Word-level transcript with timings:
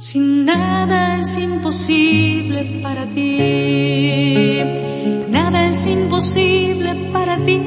Sin 0.00 0.46
nada 0.46 1.18
es 1.18 1.36
imposible 1.36 2.80
para 2.82 3.04
ti, 3.04 3.36
nada 5.28 5.66
es 5.66 5.86
imposible 5.86 6.94
para 7.12 7.36
ti, 7.44 7.60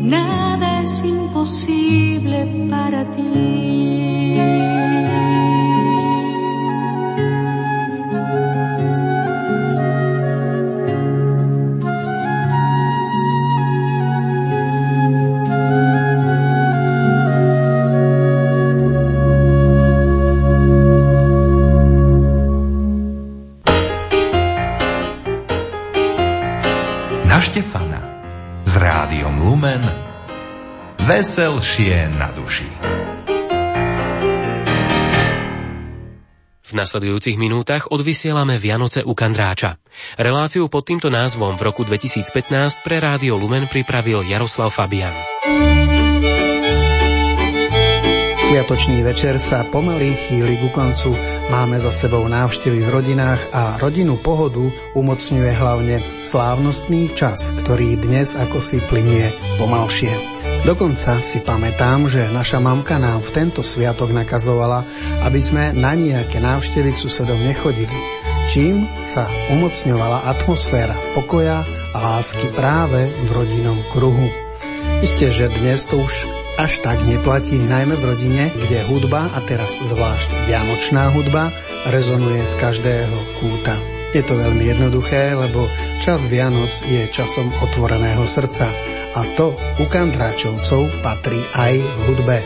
nada 0.00 0.82
es 0.82 1.02
imposible 1.02 2.46
para 2.70 3.04
ti. 3.10 4.03
Veselšie 31.24 32.20
na 32.20 32.28
duši. 32.36 32.68
V 36.60 36.70
nasledujúcich 36.76 37.40
minútach 37.40 37.88
odvysielame 37.88 38.60
Vianoce 38.60 39.00
u 39.00 39.16
Kandráča. 39.16 39.80
Reláciu 40.20 40.68
pod 40.68 40.84
týmto 40.84 41.08
názvom 41.08 41.56
v 41.56 41.64
roku 41.64 41.80
2015 41.88 42.28
pre 42.84 43.00
Rádio 43.00 43.40
Lumen 43.40 43.64
pripravil 43.72 44.20
Jaroslav 44.28 44.68
Fabian. 44.68 45.16
Sviatočný 48.44 49.00
večer 49.00 49.40
sa 49.40 49.64
pomaly 49.64 50.12
chýli 50.28 50.60
ku 50.60 50.68
koncu. 50.76 51.16
Máme 51.48 51.80
za 51.80 51.88
sebou 51.88 52.28
návštevy 52.28 52.84
v 52.84 52.92
rodinách 53.00 53.40
a 53.48 53.80
rodinu 53.80 54.20
pohodu 54.20 54.68
umocňuje 54.92 55.52
hlavne 55.56 56.04
slávnostný 56.28 57.16
čas, 57.16 57.48
ktorý 57.64 57.96
dnes 57.96 58.36
ako 58.36 58.60
si 58.60 58.76
plinie 58.84 59.32
pomalšie. 59.56 60.33
Dokonca 60.64 61.20
si 61.20 61.44
pamätám, 61.44 62.08
že 62.08 62.32
naša 62.32 62.56
mamka 62.56 62.96
nám 62.96 63.20
v 63.20 63.36
tento 63.36 63.60
sviatok 63.60 64.16
nakazovala, 64.16 64.88
aby 65.20 65.36
sme 65.36 65.76
na 65.76 65.92
nejaké 65.92 66.40
návštevy 66.40 66.96
k 66.96 67.02
susedom 67.04 67.36
nechodili, 67.44 67.92
čím 68.48 68.88
sa 69.04 69.28
umocňovala 69.52 70.24
atmosféra 70.24 70.96
pokoja 71.12 71.60
a 71.92 71.98
lásky 72.00 72.48
práve 72.56 73.12
v 73.12 73.30
rodinnom 73.36 73.76
kruhu. 73.92 74.24
Isté, 75.04 75.28
že 75.28 75.52
dnes 75.52 75.84
to 75.84 76.00
už 76.00 76.24
až 76.56 76.80
tak 76.80 76.96
neplatí, 77.04 77.60
najmä 77.60 78.00
v 78.00 78.16
rodine, 78.16 78.48
kde 78.48 78.88
hudba, 78.88 79.28
a 79.36 79.44
teraz 79.44 79.76
zvlášť 79.76 80.48
vianočná 80.48 81.12
hudba, 81.12 81.52
rezonuje 81.92 82.40
z 82.40 82.54
každého 82.56 83.18
kúta. 83.36 83.93
Je 84.14 84.22
to 84.22 84.38
veľmi 84.38 84.70
jednoduché, 84.70 85.34
lebo 85.34 85.66
čas 85.98 86.30
Vianoc 86.30 86.70
je 86.86 87.10
časom 87.10 87.50
otvoreného 87.50 88.22
srdca 88.30 88.70
a 89.10 89.20
to 89.34 89.58
u 89.82 89.84
Kandráčovcov 89.90 91.02
patrí 91.02 91.42
aj 91.58 91.82
v 91.82 92.00
hudbe. 92.06 92.38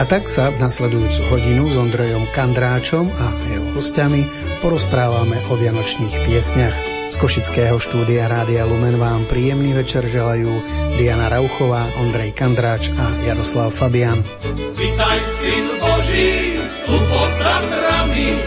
A 0.00 0.08
tak 0.08 0.32
sa 0.32 0.48
v 0.48 0.64
nasledujúcu 0.64 1.20
hodinu 1.28 1.68
s 1.68 1.76
Ondrejom 1.76 2.24
Kandráčom 2.32 3.12
a 3.20 3.36
jeho 3.52 3.76
hostiami 3.76 4.24
porozprávame 4.64 5.36
o 5.52 5.60
vianočných 5.60 6.24
piesňach. 6.24 6.76
Z 7.12 7.20
Košického 7.20 7.76
štúdia 7.76 8.24
Rádia 8.24 8.64
Lumen 8.64 8.96
vám 8.96 9.28
príjemný 9.28 9.76
večer 9.76 10.08
želajú 10.08 10.56
Diana 10.96 11.28
Rauchová, 11.28 11.84
Ondrej 12.00 12.32
Kandráč 12.32 12.88
a 12.96 13.12
Jaroslav 13.28 13.76
Fabian. 13.76 14.24
Vitaj, 14.72 15.20
syn 15.20 15.68
Boží, 15.84 16.64
tu 16.88 16.96
pod 16.96 17.30
Tatrami, 17.36 18.40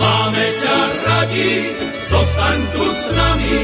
máme 0.00 0.44
ťa 0.56 0.87
radi, 1.28 1.76
zostaň 2.08 2.58
tu 2.72 2.84
s 2.92 3.04
nami, 3.12 3.60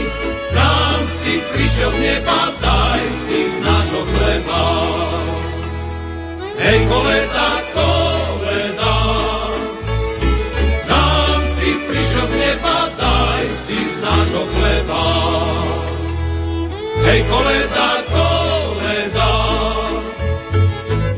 nám 0.53 1.01
si 1.07 1.33
prišiel 1.53 1.91
z 1.91 1.99
neba, 2.01 2.41
daj 2.61 3.03
si 3.09 3.39
z 3.49 3.57
nášho 3.65 4.03
chleba. 4.05 4.65
Hej, 6.55 6.79
koleda, 6.87 7.51
koleda, 7.75 8.97
nám 10.89 11.39
si 11.43 11.69
prišiel 11.89 12.27
z 12.27 12.35
neba, 12.37 12.79
daj 13.01 13.45
si 13.51 13.79
z 13.81 13.97
nášho 14.01 14.43
chleba. 14.53 15.05
Hej, 17.05 17.21
koleda, 17.29 17.91
koleda, 18.13 19.33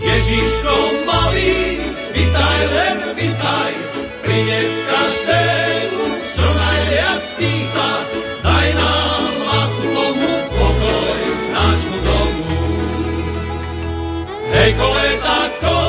Ježiško 0.02 0.76
malý, 1.06 1.58
vitaj 2.14 2.60
len, 2.72 2.98
vitaj, 3.14 3.72
prinies 4.24 4.74
každému, 4.88 5.75
najviac 7.26 7.38
pýta, 7.38 7.90
daj 8.42 8.68
nám 8.74 9.34
lásku 9.46 9.82
tomu, 9.82 10.30
pokoj 10.54 11.20
nášmu 11.52 11.98
domu. 12.06 12.58
Hej, 14.54 14.70
koleta, 14.78 15.38
koleta, 15.58 15.85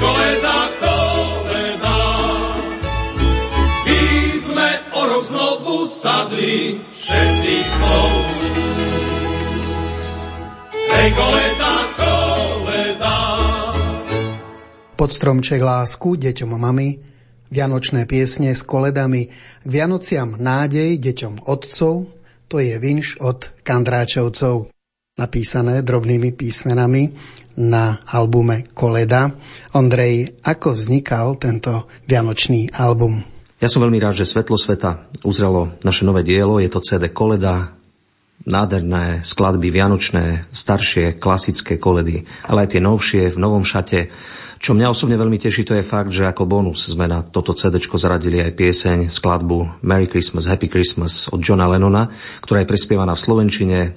koleda, 0.00 0.58
koleda. 0.80 1.98
My 3.86 4.02
sme 4.36 4.68
o 4.92 5.00
rok 5.04 5.22
znovu 5.24 5.74
sadli, 5.88 6.80
všetci 6.90 7.54
spolu. 7.64 8.20
Hej, 10.96 11.08
koleda, 11.12 11.74
koleda. 11.96 13.16
Pod 14.96 15.10
stromček 15.12 15.60
lásku 15.60 16.16
deťom 16.16 16.56
mami, 16.56 16.88
Vianočné 17.46 18.10
piesne 18.10 18.50
s 18.50 18.66
koledami, 18.66 19.30
k 19.62 19.68
Vianociam 19.70 20.34
nádej 20.34 20.98
deťom 20.98 21.46
otcov, 21.46 22.15
to 22.46 22.62
je 22.62 22.78
vinš 22.78 23.18
od 23.22 23.50
Kandráčovcov 23.66 24.70
napísané 25.16 25.80
drobnými 25.82 26.36
písmenami 26.36 27.10
na 27.56 27.98
albume 28.12 28.68
Koleda. 28.76 29.32
Ondrej, 29.72 30.44
ako 30.44 30.76
vznikal 30.76 31.40
tento 31.40 31.88
vianočný 32.04 32.68
album? 32.76 33.24
Ja 33.56 33.72
som 33.72 33.80
veľmi 33.80 33.96
rád, 33.96 34.20
že 34.20 34.28
Svetlo 34.28 34.60
sveta 34.60 35.08
uzrelo 35.24 35.72
naše 35.80 36.04
nové 36.04 36.20
dielo. 36.20 36.60
Je 36.60 36.68
to 36.68 36.84
CD 36.84 37.08
Koleda, 37.08 37.72
nádherné 38.44 39.24
skladby 39.24 39.72
vianočné, 39.72 40.52
staršie, 40.52 41.16
klasické 41.16 41.80
koledy, 41.80 42.28
ale 42.44 42.68
aj 42.68 42.76
tie 42.76 42.80
novšie 42.84 43.32
v 43.32 43.40
novom 43.40 43.64
šate 43.64 44.12
čo 44.56 44.72
mňa 44.72 44.88
osobne 44.88 45.20
veľmi 45.20 45.36
teší, 45.36 45.68
to 45.68 45.76
je 45.76 45.84
fakt, 45.84 46.08
že 46.08 46.24
ako 46.24 46.48
bonus 46.48 46.88
sme 46.88 47.04
na 47.04 47.20
toto 47.20 47.52
CD 47.52 47.76
zaradili 47.76 48.40
aj 48.40 48.52
pieseň, 48.56 48.98
skladbu 49.12 49.84
Merry 49.84 50.08
Christmas, 50.08 50.48
Happy 50.48 50.68
Christmas 50.68 51.28
od 51.28 51.40
Johna 51.44 51.68
Lennona, 51.68 52.08
ktorá 52.40 52.64
je 52.64 52.70
prespievaná 52.70 53.12
v 53.12 53.24
Slovenčine 53.24 53.78
e, 53.80 53.88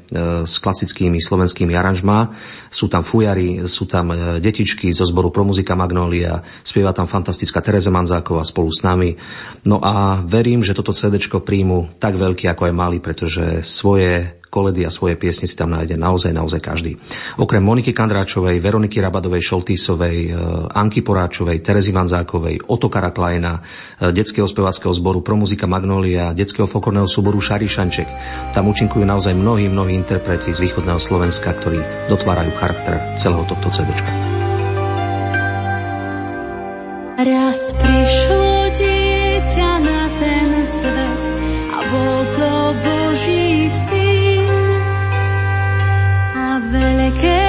s 0.44 0.60
klasickými 0.60 1.20
slovenskými 1.20 1.72
aranžmá. 1.76 2.36
Sú 2.68 2.92
tam 2.92 3.04
fujary, 3.04 3.68
sú 3.72 3.88
tam 3.88 4.12
e, 4.12 4.44
detičky 4.44 4.92
zo 4.92 5.08
zboru 5.08 5.32
Pro 5.32 5.48
muzika 5.48 5.80
Magnolia, 5.80 6.44
spieva 6.64 6.92
tam 6.92 7.08
fantastická 7.08 7.64
Tereza 7.64 7.92
Manzáková 7.92 8.44
spolu 8.44 8.72
s 8.72 8.84
nami. 8.84 9.16
No 9.64 9.80
a 9.80 10.24
verím, 10.24 10.64
že 10.64 10.76
toto 10.76 10.96
CD 10.96 11.20
príjmu 11.20 12.00
tak 12.00 12.20
veľký, 12.20 12.52
ako 12.52 12.68
aj 12.68 12.74
malý, 12.76 12.98
pretože 13.00 13.64
svoje 13.64 14.39
koledy 14.50 14.84
a 14.84 14.92
svoje 14.92 15.16
piesne 15.16 15.46
si 15.46 15.54
tam 15.54 15.72
nájde 15.72 15.96
naozaj, 15.96 16.34
naozaj 16.34 16.60
každý. 16.60 16.98
Okrem 17.38 17.62
Moniky 17.62 17.94
Kandráčovej, 17.94 18.57
Veroniky 18.57 18.98
Rabadovej, 19.00 19.46
Šoltísovej, 19.46 20.18
e, 20.28 20.31
Anky 20.74 21.06
Poráčovej, 21.06 21.62
Terezy 21.62 21.94
Vanzákovej, 21.94 22.66
Otokara 22.68 23.13
Klajna, 23.13 23.62
e, 23.62 24.10
detského 24.10 24.50
spevackého 24.50 24.92
zboru 24.92 25.22
Promuzika 25.22 25.69
Magnolia, 25.69 26.34
detského 26.34 26.66
folklórneho 26.66 27.06
súboru 27.06 27.38
Šari 27.38 27.69
Šanček. 27.69 28.07
Tam 28.51 28.68
účinkujú 28.68 29.06
naozaj 29.06 29.38
mnohí, 29.38 29.69
mnohí 29.69 29.94
interpreti 29.94 30.50
z 30.52 30.60
východného 30.60 30.98
Slovenska, 30.98 31.54
ktorí 31.54 32.10
dotvárajú 32.10 32.52
charakter 32.57 33.16
celého 33.16 33.45
tohto 33.45 33.69
CD. 33.69 33.94
Raz 37.19 37.75
prišlo 37.75 38.49
veľké 47.10 47.49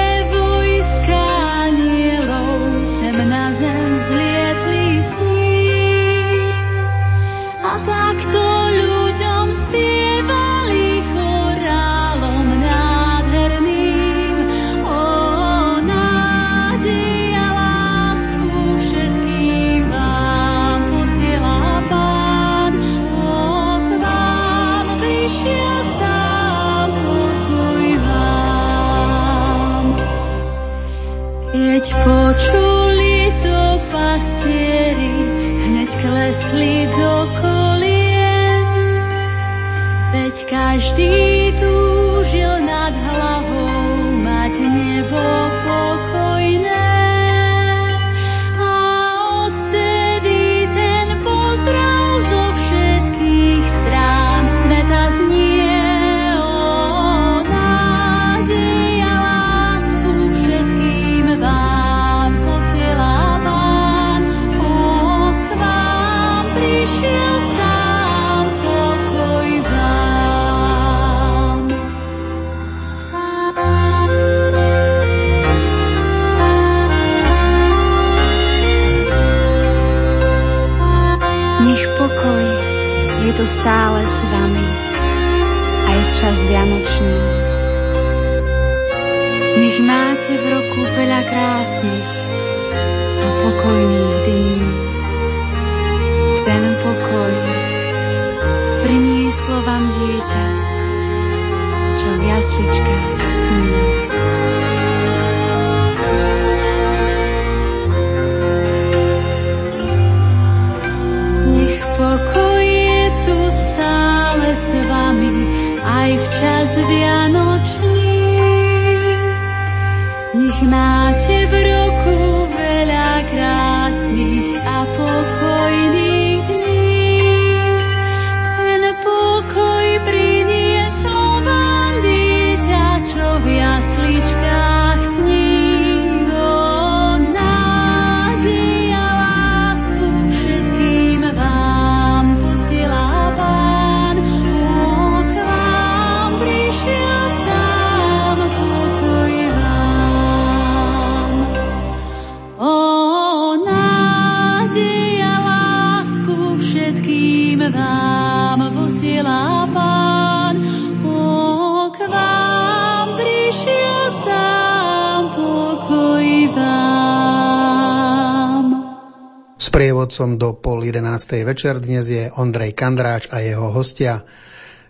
Sprievodcom 170.11 170.35
do 170.35 170.51
pol 170.51 170.83
jedenástej 170.83 171.47
večer 171.47 171.79
dnes 171.79 172.03
je 172.03 172.27
Ondrej 172.35 172.75
Kandráč 172.75 173.31
a 173.31 173.39
jeho 173.39 173.71
hostia. 173.71 174.27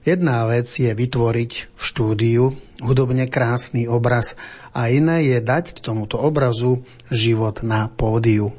Jedna 0.01 0.49
vec 0.49 0.65
je 0.65 0.89
vytvoriť 0.89 1.51
v 1.77 1.81
štúdiu 1.85 2.57
hudobne 2.81 3.29
krásny 3.29 3.85
obraz 3.85 4.33
a 4.73 4.89
iné 4.89 5.29
je 5.29 5.37
dať 5.37 5.85
tomuto 5.85 6.17
obrazu 6.17 6.81
život 7.13 7.61
na 7.61 7.85
pódiu. 7.85 8.49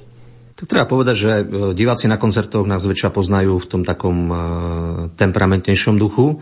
Tak 0.54 0.70
treba 0.70 0.86
povedať, 0.86 1.16
že 1.18 1.30
e, 1.34 1.44
diváci 1.74 2.06
na 2.06 2.14
koncertoch 2.14 2.62
nás 2.62 2.86
väčšia 2.86 3.10
poznajú 3.10 3.58
v 3.58 3.66
tom 3.66 3.82
takom 3.82 4.30
e, 4.30 4.34
temperamentnejšom 5.18 5.98
duchu. 5.98 6.38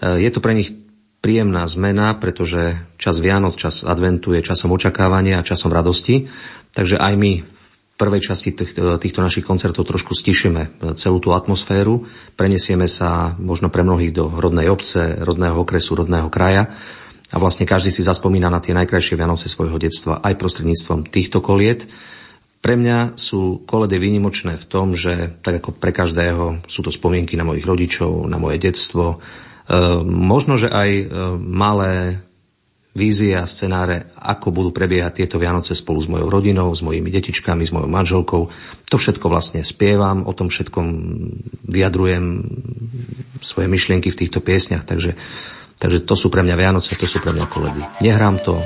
E, 0.00 0.16
Je 0.16 0.32
to 0.32 0.40
pre 0.40 0.56
nich 0.56 0.72
príjemná 1.20 1.68
zmena, 1.68 2.16
pretože 2.16 2.88
čas 2.96 3.20
Vianoc, 3.20 3.60
čas 3.60 3.84
adventu 3.84 4.32
je 4.32 4.40
časom 4.40 4.72
očakávania 4.72 5.44
a 5.44 5.46
časom 5.46 5.68
radosti. 5.68 6.24
Takže 6.72 6.96
aj 6.96 7.14
my 7.20 7.32
v 7.44 7.57
prvej 7.98 8.30
časti 8.30 8.54
tých, 8.54 8.78
týchto 8.78 9.20
našich 9.20 9.42
koncertov 9.42 9.82
trošku 9.82 10.14
stišíme 10.14 10.94
celú 10.94 11.18
tú 11.18 11.34
atmosféru, 11.34 12.06
prenesieme 12.38 12.86
sa 12.86 13.34
možno 13.36 13.74
pre 13.74 13.82
mnohých 13.82 14.14
do 14.14 14.30
rodnej 14.30 14.70
obce, 14.70 15.18
rodného 15.18 15.58
okresu, 15.66 15.98
rodného 15.98 16.30
kraja 16.30 16.70
a 17.28 17.36
vlastne 17.36 17.68
každý 17.68 17.92
si 17.92 18.06
zaspomína 18.06 18.48
na 18.48 18.62
tie 18.62 18.72
najkrajšie 18.72 19.18
Vianoce 19.18 19.52
svojho 19.52 19.76
detstva 19.76 20.22
aj 20.24 20.38
prostredníctvom 20.40 21.12
týchto 21.12 21.44
koliet. 21.44 21.84
Pre 22.58 22.74
mňa 22.74 23.20
sú 23.20 23.62
koledy 23.68 24.00
výnimočné 24.00 24.56
v 24.58 24.64
tom, 24.66 24.96
že 24.96 25.38
tak 25.44 25.62
ako 25.62 25.76
pre 25.76 25.92
každého 25.92 26.64
sú 26.66 26.80
to 26.82 26.90
spomienky 26.90 27.36
na 27.38 27.46
mojich 27.46 27.68
rodičov, 27.68 28.26
na 28.26 28.40
moje 28.40 28.58
detstvo, 28.58 29.04
e, 29.14 29.16
možno, 30.02 30.58
že 30.58 30.72
aj 30.72 30.90
e, 30.90 31.04
malé 31.38 32.24
vízie 32.98 33.38
a 33.38 33.46
scenáre, 33.46 34.10
ako 34.18 34.50
budú 34.50 34.70
prebiehať 34.74 35.22
tieto 35.22 35.38
Vianoce 35.38 35.78
spolu 35.78 36.02
s 36.02 36.10
mojou 36.10 36.26
rodinou, 36.26 36.74
s 36.74 36.82
mojimi 36.82 37.14
detičkami, 37.14 37.62
s 37.62 37.70
mojou 37.70 37.86
manželkou. 37.86 38.42
To 38.90 38.96
všetko 38.98 39.30
vlastne 39.30 39.62
spievam, 39.62 40.26
o 40.26 40.34
tom 40.34 40.50
všetkom 40.50 40.86
vyjadrujem 41.62 42.42
svoje 43.38 43.70
myšlienky 43.70 44.10
v 44.10 44.18
týchto 44.26 44.42
piesniach, 44.42 44.82
takže, 44.82 45.14
takže 45.78 46.02
to 46.02 46.18
sú 46.18 46.26
pre 46.28 46.42
mňa 46.42 46.58
Vianoce, 46.58 46.98
to 46.98 47.06
sú 47.06 47.22
pre 47.22 47.30
mňa 47.30 47.46
koledy. 47.46 47.80
Nehrám 48.02 48.42
to, 48.42 48.58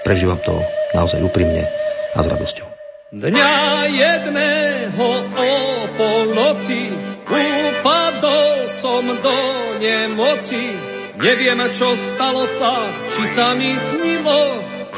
prežívam 0.00 0.40
to 0.40 0.56
naozaj 0.96 1.20
úprimne 1.20 1.68
a 2.16 2.18
s 2.24 2.26
radosťou. 2.32 2.66
Dňa 3.14 3.52
jedného 3.94 5.08
o 5.36 5.54
polnoci 5.94 6.90
upadol 7.28 8.66
som 8.66 9.04
do 9.22 9.38
nemoci. 9.78 10.93
Neviem, 11.14 11.60
čo 11.70 11.94
stalo 11.94 12.42
sa, 12.42 12.74
či 13.14 13.22
sa 13.30 13.54
mi 13.54 13.70
snilo, 13.78 14.42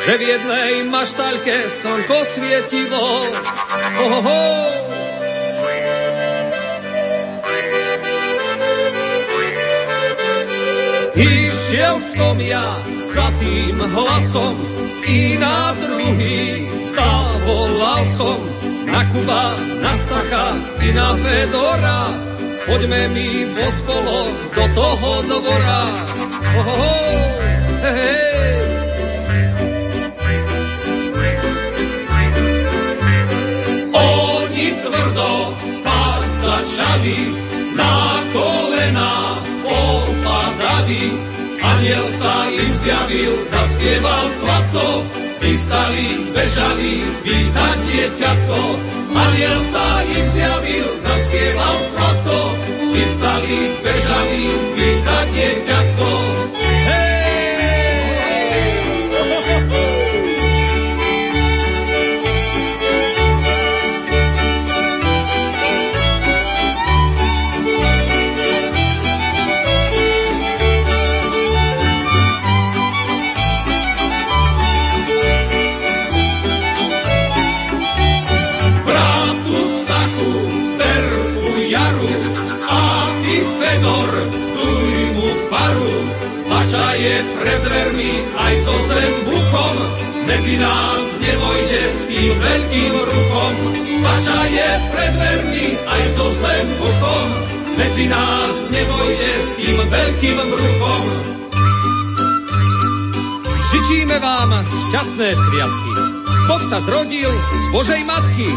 že 0.01 0.13
v 0.17 0.23
jednej 0.25 0.73
maštaľke 0.89 1.57
slnko 1.69 2.19
svietilo. 2.25 3.21
Oh, 4.01 4.25
oh. 4.25 4.87
Išiel 11.17 11.97
som 12.01 12.37
ja 12.41 12.65
za 13.01 13.29
tým 13.41 13.77
hlasom 13.77 14.57
i 15.09 15.37
na 15.41 15.73
druhý 15.77 16.69
zavolal 16.81 18.05
som 18.09 18.41
na 18.89 19.03
Kuba, 19.13 19.45
na 19.85 19.93
Stacha 19.97 20.49
i 20.81 20.89
na 20.93 21.09
Fedora. 21.17 22.36
Poďme 22.67 23.03
mi 23.15 23.47
vo 23.55 23.67
spolo 23.71 24.27
do 24.51 24.65
toho 24.75 25.11
dvora. 25.23 25.81
Oh, 25.87 26.67
oh, 26.67 26.67
oh, 26.67 27.31
hey. 27.87 28.59
Oni 33.95 34.67
tvrdo 34.83 35.31
spať 35.63 36.29
začali, 36.43 37.21
na 37.79 37.95
kolena 38.35 39.15
popadali. 39.63 41.07
Aniel 41.63 42.07
sa 42.11 42.51
im 42.51 42.73
zjavil, 42.75 43.35
zaspieval 43.47 44.27
sladko, 44.27 45.07
Vystali, 45.41 46.09
bežali, 46.33 46.95
vítať 47.25 47.77
dieťatko. 47.89 48.61
Aniel 49.17 49.59
sa 49.61 50.05
im 50.05 50.27
zjavil, 50.29 50.89
zaspieval 51.01 51.77
sladko. 51.81 52.41
Vystali, 52.93 53.61
bežali, 53.85 54.45
vítať 54.77 55.27
dieťatko. 55.33 56.26
Je 86.97 87.17
pred 87.37 87.61
dvermi 87.61 88.13
aj 88.41 88.55
so 88.65 88.77
buchom, 89.29 89.77
medzi 90.25 90.57
nás 90.57 91.03
nevojde 91.21 91.83
s 91.93 91.99
tým 92.09 92.33
veľkým 92.41 92.93
ruchom. 92.97 93.53
Vaša 94.01 94.41
je 94.49 94.71
pred 94.93 95.11
dvermi 95.13 95.67
aj 95.85 96.03
so 96.17 96.29
buchom, 96.81 97.29
medzi 97.77 98.05
nás 98.09 98.55
nevojde 98.73 99.33
s 99.37 99.49
tým 99.61 99.77
veľkým 99.77 100.37
ruchom. 100.41 101.03
Žičíme 103.67 104.17
vám 104.23 104.51
šťastné 104.65 105.29
sviatky. 105.37 105.93
Boh 106.47 106.63
sa 106.63 106.79
zrodil 106.81 107.29
z 107.35 107.65
Božej 107.75 108.03
matky. 108.07 108.49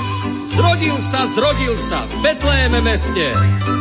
Zrodil 0.50 0.98
sa, 1.02 1.26
zrodil 1.30 1.74
sa 1.76 2.06
v 2.06 2.14
Betléme 2.22 2.80
meste. 2.86 3.34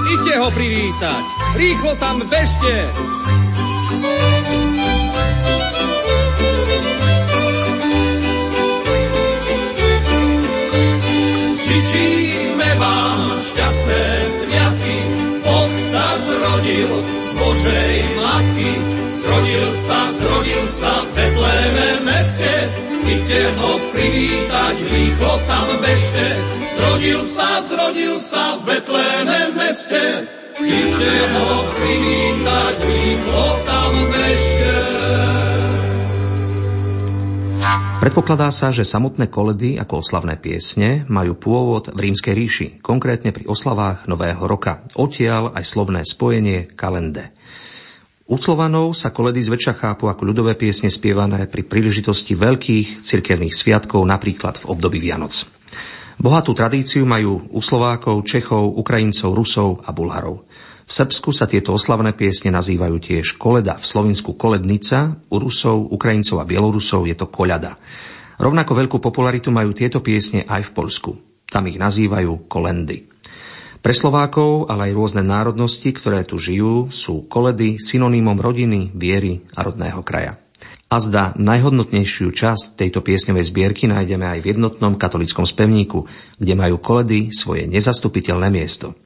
Idte 0.09 0.35
ho 0.41 0.49
privítať, 0.53 1.23
rýchlo 1.57 1.93
tam 2.01 2.25
bežte. 2.27 2.89
Žičíme 11.69 12.71
vám 12.81 13.37
šťastné 13.37 14.05
sviatky, 14.25 14.99
Boh 15.45 15.69
sa 15.69 16.17
zrodil 16.17 16.93
z 16.97 17.27
Božej 17.37 17.95
matky. 18.17 18.73
Zrodil 19.21 19.69
sa, 19.77 20.01
zrodil 20.09 20.65
sa 20.65 21.05
v 21.05 21.09
Betléme 21.13 21.89
meste, 22.09 22.73
Idte 23.05 23.43
ho 23.61 23.73
privítať, 23.93 24.75
rýchlo 24.81 25.33
tam 25.45 25.67
bežte. 25.85 26.27
Zrodil 26.73 27.21
sa, 27.21 27.61
zrodil 27.61 28.17
sa 28.17 28.57
v 28.57 28.61
Betléme 28.65 29.41
meste, 29.53 30.25
Idte 30.65 31.15
ho 31.37 31.49
privítať, 31.77 32.77
rýchlo 32.81 33.45
tam 33.69 33.93
bežte. 34.09 35.48
Predpokladá 37.99 38.55
sa, 38.55 38.71
že 38.71 38.87
samotné 38.87 39.27
koledy 39.27 39.75
ako 39.75 40.07
oslavné 40.07 40.39
piesne 40.39 41.03
majú 41.11 41.35
pôvod 41.35 41.91
v 41.91 42.07
rímskej 42.07 42.31
ríši, 42.31 42.69
konkrétne 42.79 43.35
pri 43.35 43.51
oslavách 43.51 44.07
Nového 44.07 44.39
roka. 44.47 44.87
Odtiaľ 44.95 45.51
aj 45.59 45.65
slovné 45.67 46.07
spojenie 46.07 46.71
kalende. 46.79 47.35
U 48.31 48.39
Slovanov 48.39 48.95
sa 48.95 49.11
koledy 49.11 49.43
zväčša 49.43 49.75
chápu 49.83 50.07
ako 50.07 50.31
ľudové 50.31 50.55
piesne 50.55 50.89
spievané 50.89 51.51
pri 51.51 51.67
príležitosti 51.67 52.39
veľkých 52.39 53.03
cirkevných 53.03 53.53
sviatkov, 53.53 54.07
napríklad 54.07 54.63
v 54.63 54.69
období 54.73 55.03
Vianoc. 55.03 55.45
Bohatú 56.23 56.57
tradíciu 56.57 57.03
majú 57.03 57.51
u 57.51 57.61
Slovákov, 57.61 58.25
Čechov, 58.27 58.79
Ukrajincov, 58.79 59.37
Rusov 59.37 59.71
a 59.83 59.93
Bulharov. 59.93 60.48
V 60.89 60.97
Srbsku 60.97 61.37
sa 61.37 61.45
tieto 61.45 61.77
oslavné 61.77 62.17
piesne 62.17 62.49
nazývajú 62.49 62.97
tiež 62.97 63.37
koleda, 63.37 63.77
v 63.77 63.85
Slovensku 63.85 64.41
kolednica, 64.41 65.21
u 65.29 65.37
Rusov, 65.37 65.93
Ukrajincov 65.93 66.41
a 66.41 66.49
Bielorusov 66.49 67.05
je 67.05 67.13
to 67.13 67.29
koľada. 67.29 67.77
Rovnako 68.41 68.73
veľkú 68.73 68.97
popularitu 68.97 69.53
majú 69.53 69.77
tieto 69.77 70.01
piesne 70.01 70.49
aj 70.49 70.73
v 70.73 70.73
Polsku. 70.73 71.11
Tam 71.45 71.69
ich 71.69 71.77
nazývajú 71.77 72.49
kolendy. 72.49 73.05
Pre 73.85 73.93
Slovákov, 73.93 74.73
ale 74.73 74.89
aj 74.89 74.97
rôzne 74.97 75.21
národnosti, 75.21 75.93
ktoré 75.93 76.25
tu 76.25 76.41
žijú, 76.41 76.89
sú 76.89 77.29
koledy 77.29 77.77
synonymom 77.77 78.41
rodiny, 78.41 78.89
viery 78.97 79.45
a 79.61 79.69
rodného 79.69 80.01
kraja. 80.01 80.41
A 80.89 81.05
zda 81.05 81.37
najhodnotnejšiu 81.37 82.33
časť 82.33 82.81
tejto 82.81 83.05
piesňovej 83.05 83.45
zbierky 83.45 83.85
nájdeme 83.93 84.25
aj 84.25 84.41
v 84.41 84.57
jednotnom 84.57 84.97
katolickom 84.97 85.45
spevníku, 85.45 86.09
kde 86.41 86.55
majú 86.57 86.81
koledy 86.81 87.29
svoje 87.29 87.69
nezastupiteľné 87.69 88.49
miesto. 88.49 88.97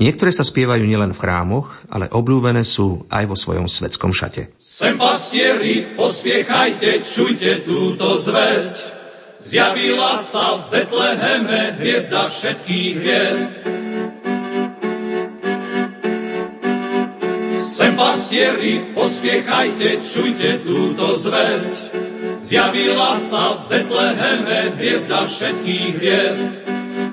Niektoré 0.00 0.32
sa 0.32 0.48
spievajú 0.48 0.88
nielen 0.88 1.12
v 1.12 1.20
chrámoch, 1.20 1.76
ale 1.92 2.08
obľúbené 2.08 2.64
sú 2.64 3.04
aj 3.12 3.24
vo 3.28 3.36
svojom 3.36 3.68
svetskom 3.68 4.16
šate. 4.16 4.48
Sem 4.56 4.96
pastieri, 4.96 5.92
pospiechajte, 5.92 7.04
čujte 7.04 7.68
túto 7.68 8.16
zväzť. 8.16 8.96
Zjavila 9.36 10.16
sa 10.16 10.56
v 10.56 10.62
Betleheme 10.72 11.76
hviezda 11.76 12.32
všetkých 12.32 12.92
hviezd. 12.96 13.54
Sem 17.60 17.92
pastieri, 17.92 18.96
pospiechajte, 18.96 20.00
čujte 20.00 20.64
túto 20.64 21.12
zväzť. 21.12 21.74
Zjavila 22.40 23.20
sa 23.20 23.52
v 23.52 23.60
Betleheme 23.68 24.80
hviezda 24.80 25.28
všetkých 25.28 25.88
hviezd. 26.00 26.52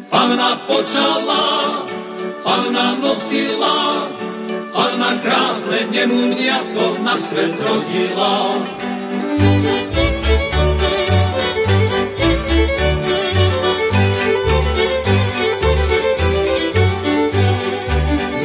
Panna 0.08 0.56
počala, 0.63 1.87
Panna 2.48 2.96
nosila, 3.04 4.08
Panna 4.72 5.20
krásne 5.20 5.92
nemúniatko 5.92 7.04
na 7.04 7.20
svet 7.20 7.51
zrodila. 7.51 8.36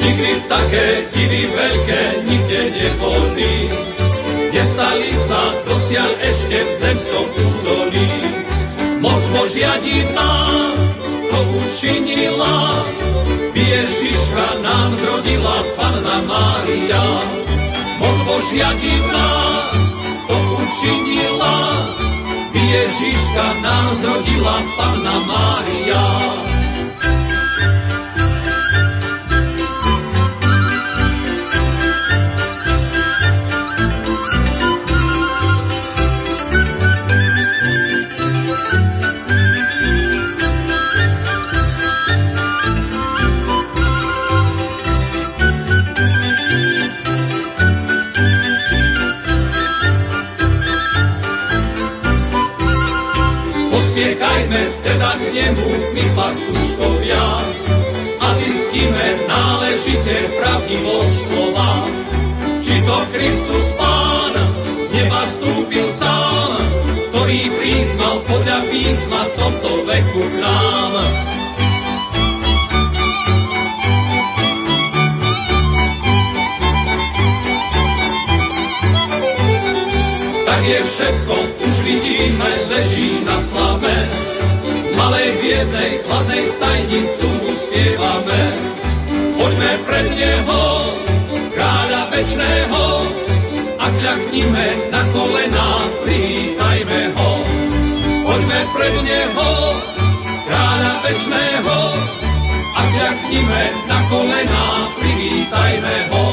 Nikdy 0.02 0.30
také 0.50 0.86
divy 1.14 1.42
veľké 1.46 2.02
nikde 2.26 2.60
neboli, 2.74 3.54
nestali 4.50 5.14
sa 5.14 5.42
dosiaľ 5.62 6.10
ešte 6.26 6.58
v 6.58 6.70
zemskom 6.74 7.26
údolí. 7.38 8.10
Moc 8.98 9.22
Božia 9.30 9.78
divná 9.78 10.34
to 11.30 11.38
učinila, 11.54 12.82
Ježiška 13.72 14.60
nám 14.60 14.92
zrodila 15.00 15.56
Panna 15.80 16.16
Mária. 16.28 17.04
Moc 17.96 18.18
Božia 18.28 18.68
divná 18.76 19.32
to 20.28 20.36
učinila. 20.60 21.56
Ježiška 22.52 23.46
nám 23.64 23.96
zrodila 23.96 24.56
Panna 24.76 25.16
Mária. 25.24 26.04
Pospiechajme 54.52 54.84
teda 54.84 55.10
k 55.16 55.24
nemu, 55.32 55.68
my 55.96 56.04
pastuškovia, 56.12 57.24
a 58.20 58.26
zistíme 58.36 59.06
náležite 59.24 60.16
pravdivosť 60.36 61.14
slova. 61.24 61.72
Či 62.60 62.74
to 62.84 62.96
Kristus 63.16 63.66
Pán 63.80 64.34
z 64.76 64.88
neba 64.92 65.24
stúpil 65.24 65.88
sám, 65.88 66.60
ktorý 67.08 67.40
prísmal 67.48 68.16
podľa 68.28 68.58
písma 68.68 69.20
v 69.24 69.32
tomto 69.40 69.70
veku 69.88 70.20
k 70.20 70.34
nám. 70.44 70.92
Tak 80.44 80.60
je 80.60 80.80
všetko, 80.84 81.34
už 81.40 81.74
vidíme, 81.88 82.50
leží 82.68 83.24
na 83.24 83.40
slave. 83.40 84.21
Malej 85.52 85.68
biednej, 85.68 85.92
chladnej 86.08 86.44
stajni 86.48 87.00
tu 87.20 87.28
uspievame. 87.44 88.42
Poďme 89.36 89.72
pred 89.84 90.08
Neho, 90.16 90.64
kráľa 91.52 92.02
večného, 92.08 92.84
a 93.76 93.86
kľaknime 93.92 94.66
na 94.88 95.02
kolená, 95.12 95.68
privítajme 96.08 97.00
ho. 97.20 97.32
Poďme 98.24 98.60
pred 98.72 98.96
Neho, 99.04 99.50
kráľa 100.48 100.92
večného, 101.04 101.78
a 102.72 102.80
kľaknime 102.96 103.62
na 103.92 103.98
kolená, 104.08 104.64
privítajme 105.04 105.96
ho. 106.16 106.26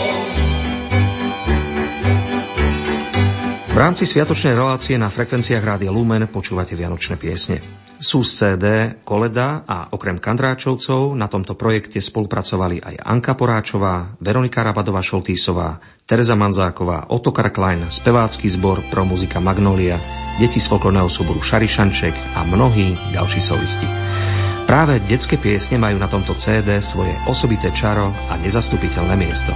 V 3.69 3.77
rámci 3.77 4.09
sviatočnej 4.09 4.57
relácie 4.57 4.97
na 4.97 5.13
frekvenciách 5.13 5.61
Rádia 5.61 5.93
Lumen 5.93 6.25
počúvate 6.25 6.73
Vianočné 6.73 7.21
piesne. 7.21 7.61
Sú 8.01 8.25
z 8.25 8.31
CD 8.33 8.65
Koleda 9.05 9.61
a 9.61 9.93
okrem 9.93 10.17
Kandráčovcov 10.17 11.13
na 11.13 11.29
tomto 11.29 11.53
projekte 11.53 12.01
spolupracovali 12.01 12.81
aj 12.81 12.95
Anka 13.05 13.37
Poráčová, 13.37 14.17
Veronika 14.17 14.65
Rabadová 14.65 15.05
Šoltísová, 15.05 15.77
Teresa 16.01 16.33
Manzáková, 16.33 17.13
Otokar 17.13 17.53
Klein, 17.53 17.85
spevácky 17.93 18.49
zbor 18.49 18.81
pro 18.89 19.05
muzika 19.05 19.37
Magnolia, 19.37 20.01
deti 20.41 20.57
z 20.57 20.65
folklorného 20.65 21.11
súboru 21.11 21.37
Šarišanček 21.37 22.41
a 22.41 22.49
mnohí 22.49 22.97
ďalší 23.13 23.37
solisti. 23.37 23.85
Práve 24.65 24.97
detské 25.05 25.37
piesne 25.37 25.77
majú 25.77 26.01
na 26.01 26.09
tomto 26.09 26.33
CD 26.33 26.81
svoje 26.81 27.13
osobité 27.29 27.69
čaro 27.69 28.09
a 28.29 28.33
nezastupiteľné 28.41 29.13
miesto. 29.13 29.53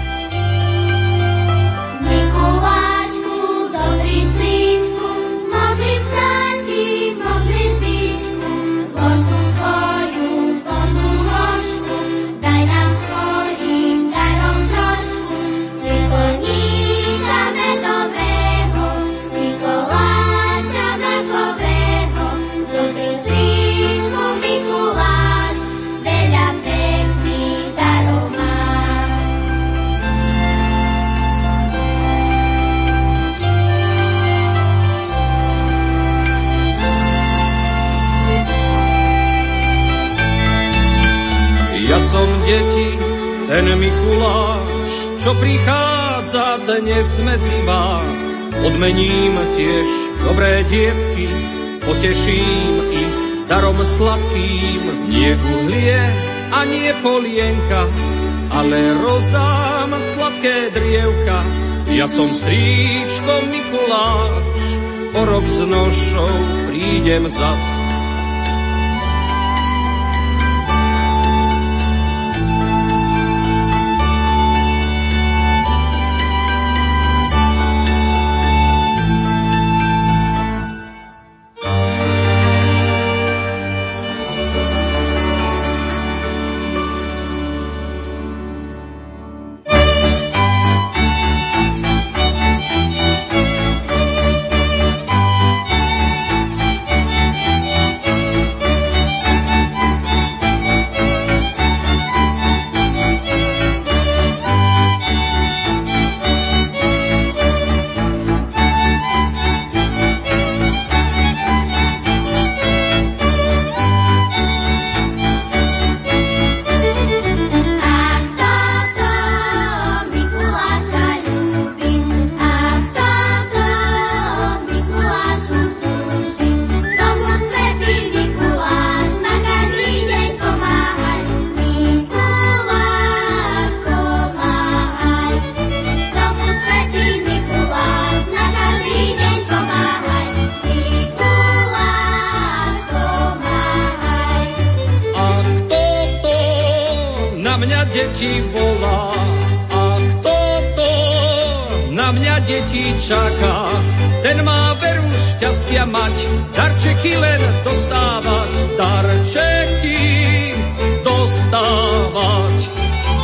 Prichádza 46.33 46.65
dnes 46.65 47.19
medzi 47.21 47.57
vás. 47.61 48.21
Odmením 48.65 49.37
tiež 49.53 49.87
dobré 50.25 50.65
dietky, 50.65 51.29
poteším 51.85 52.73
ich 52.89 53.13
darom 53.45 53.77
sladkým. 53.77 54.81
Nie 55.13 55.37
uhlie 55.37 56.01
a 56.49 56.65
nie 56.65 56.89
polienka, 57.05 57.85
ale 58.49 58.97
rozdám 58.97 59.93
sladké 59.93 60.73
drievka. 60.73 61.45
Ja 61.93 62.09
som 62.09 62.33
stríčko 62.33 63.33
Mikuláš, 63.53 64.45
o 65.13 65.21
rok 65.29 65.45
s 65.45 65.61
nošou 65.61 66.33
prídem 66.73 67.29
zas. 67.29 67.82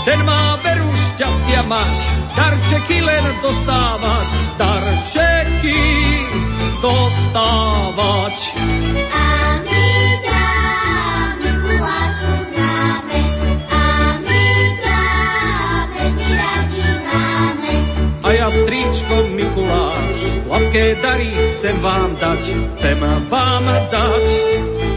ten 0.10 0.26
má 0.26 0.58
veru 0.66 0.90
šťastia 0.90 1.70
mať. 1.70 1.98
Darčeky 2.34 2.98
len 3.06 3.26
dostávať, 3.46 4.28
darčeky 4.58 5.82
dostávať. 6.82 8.38
A 9.14 9.30
my 9.62 9.86
známe, 10.18 11.52
máme. 11.62 12.30
A 18.26 18.30
ja 18.34 18.50
stričko 18.50 19.16
Mikuláš, 19.38 20.18
sladké 20.42 20.98
dary 21.06 21.34
chcem 21.54 21.78
vám 21.86 22.18
dať, 22.18 22.44
chcem 22.74 22.98
vám 23.30 23.66
dať, 23.94 24.26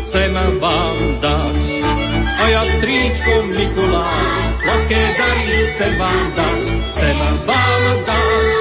chcem 0.01 0.33
vám 0.57 0.97
dať. 1.21 1.61
A 2.33 2.45
ja 2.49 2.63
stričko 2.65 3.35
Mikuláš, 3.53 4.52
Orice 4.65 5.15
dar, 5.19 5.73
se 5.73 5.99
va 5.99 6.13
da, 6.37 6.49
se 6.95 7.13
va 7.47 7.61
da. 8.07 8.52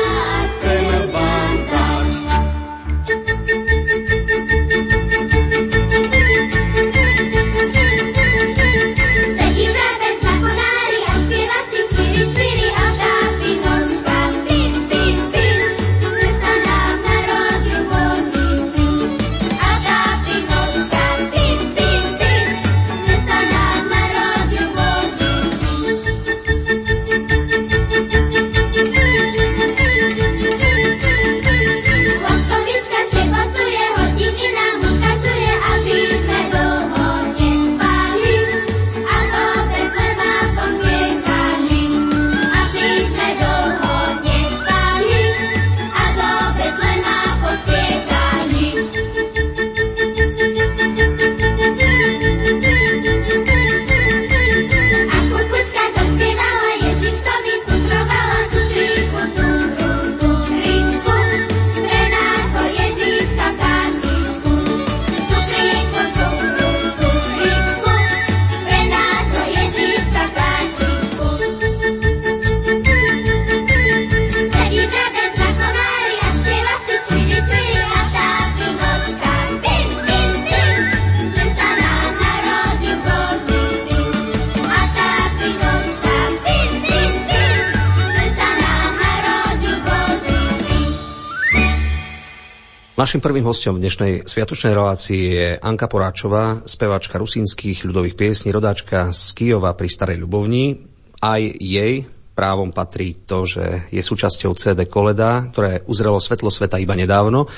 Našim 93.02 93.18
prvým 93.18 93.50
hostom 93.50 93.82
v 93.82 93.90
dnešnej 93.90 94.30
sviatočnej 94.30 94.78
relácii 94.78 95.22
je 95.34 95.48
Anka 95.58 95.90
Poráčová, 95.90 96.62
speváčka 96.70 97.18
rusínskych 97.18 97.82
ľudových 97.90 98.14
piesní, 98.14 98.54
rodáčka 98.54 99.10
z 99.10 99.34
Kijova 99.34 99.74
pri 99.74 99.90
Starej 99.90 100.22
Ľubovni. 100.22 100.86
Aj 101.18 101.42
jej 101.42 102.06
právom 102.38 102.70
patrí 102.70 103.18
to, 103.26 103.42
že 103.50 103.90
je 103.90 104.06
súčasťou 104.06 104.54
CD 104.54 104.86
Koleda, 104.86 105.50
ktoré 105.50 105.82
uzrelo 105.90 106.22
svetlo 106.22 106.54
sveta 106.54 106.78
iba 106.78 106.94
nedávno. 106.94 107.50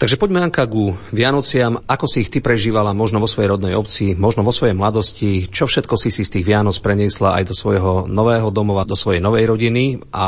Takže 0.00 0.16
poďme, 0.16 0.48
Anka, 0.48 0.64
ku 0.64 0.96
Vianociam. 1.12 1.84
Ako 1.84 2.08
si 2.08 2.24
ich 2.24 2.32
ty 2.32 2.40
prežívala 2.40 2.96
možno 2.96 3.20
vo 3.20 3.28
svojej 3.28 3.52
rodnej 3.52 3.76
obci, 3.76 4.16
možno 4.16 4.48
vo 4.48 4.52
svojej 4.56 4.72
mladosti? 4.72 5.44
Čo 5.52 5.68
všetko 5.68 6.00
si 6.00 6.08
si 6.08 6.24
z 6.24 6.40
tých 6.40 6.48
Vianoc 6.48 6.80
preniesla 6.80 7.36
aj 7.36 7.52
do 7.52 7.52
svojho 7.52 8.08
nového 8.08 8.48
domova, 8.48 8.88
do 8.88 8.96
svojej 8.96 9.20
novej 9.20 9.44
rodiny? 9.44 10.08
A 10.08 10.24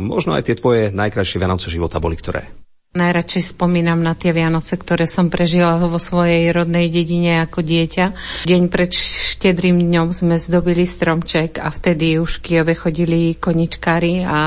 možno 0.00 0.40
aj 0.40 0.48
tie 0.48 0.56
tvoje 0.56 0.88
najkrajšie 0.88 1.36
Vianoce 1.36 1.68
života 1.68 2.00
boli 2.00 2.16
ktoré? 2.16 2.69
Najradšej 2.90 3.54
spomínam 3.54 4.02
na 4.02 4.18
tie 4.18 4.34
Vianoce, 4.34 4.74
ktoré 4.74 5.06
som 5.06 5.30
prežila 5.30 5.78
vo 5.78 5.94
svojej 5.94 6.50
rodnej 6.50 6.90
dedine 6.90 7.38
ako 7.46 7.62
dieťa. 7.62 8.18
Deň 8.50 8.66
pred 8.66 8.90
štedrým 8.90 9.78
dňom 9.78 10.10
sme 10.10 10.34
zdobili 10.34 10.82
stromček 10.82 11.62
a 11.62 11.70
vtedy 11.70 12.18
už 12.18 12.42
v 12.42 12.50
Kijove 12.50 12.74
chodili 12.74 13.38
koničkári 13.38 14.26
a 14.26 14.38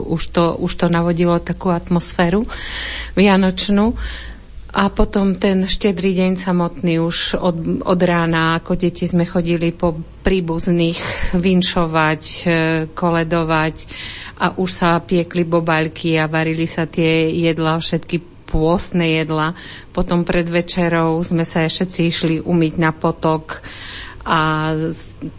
už 0.00 0.22
to, 0.32 0.44
už 0.64 0.72
to 0.80 0.86
navodilo 0.88 1.36
takú 1.44 1.68
atmosféru 1.76 2.40
vianočnú. 3.20 3.92
A 4.70 4.86
potom 4.86 5.34
ten 5.34 5.66
štedrý 5.66 6.14
deň 6.14 6.38
samotný 6.38 7.02
už 7.02 7.34
od, 7.34 7.82
od 7.82 8.00
rána, 8.06 8.62
ako 8.62 8.78
deti 8.78 9.02
sme 9.02 9.26
chodili 9.26 9.74
po 9.74 9.98
príbuzných 10.22 10.98
vinšovať, 11.34 12.22
e, 12.22 12.54
koledovať 12.94 13.76
a 14.38 14.54
už 14.54 14.70
sa 14.70 15.02
piekli 15.02 15.42
bobaľky 15.42 16.14
a 16.14 16.30
varili 16.30 16.70
sa 16.70 16.86
tie 16.86 17.34
jedla, 17.34 17.82
všetky 17.82 18.46
pôstne 18.46 19.06
jedla. 19.06 19.58
Potom 19.90 20.22
pred 20.22 20.46
večerou 20.46 21.18
sme 21.22 21.42
sa 21.42 21.66
všetci 21.66 22.00
išli 22.06 22.36
umyť 22.38 22.74
na 22.78 22.94
potok 22.94 23.62
a 24.22 24.70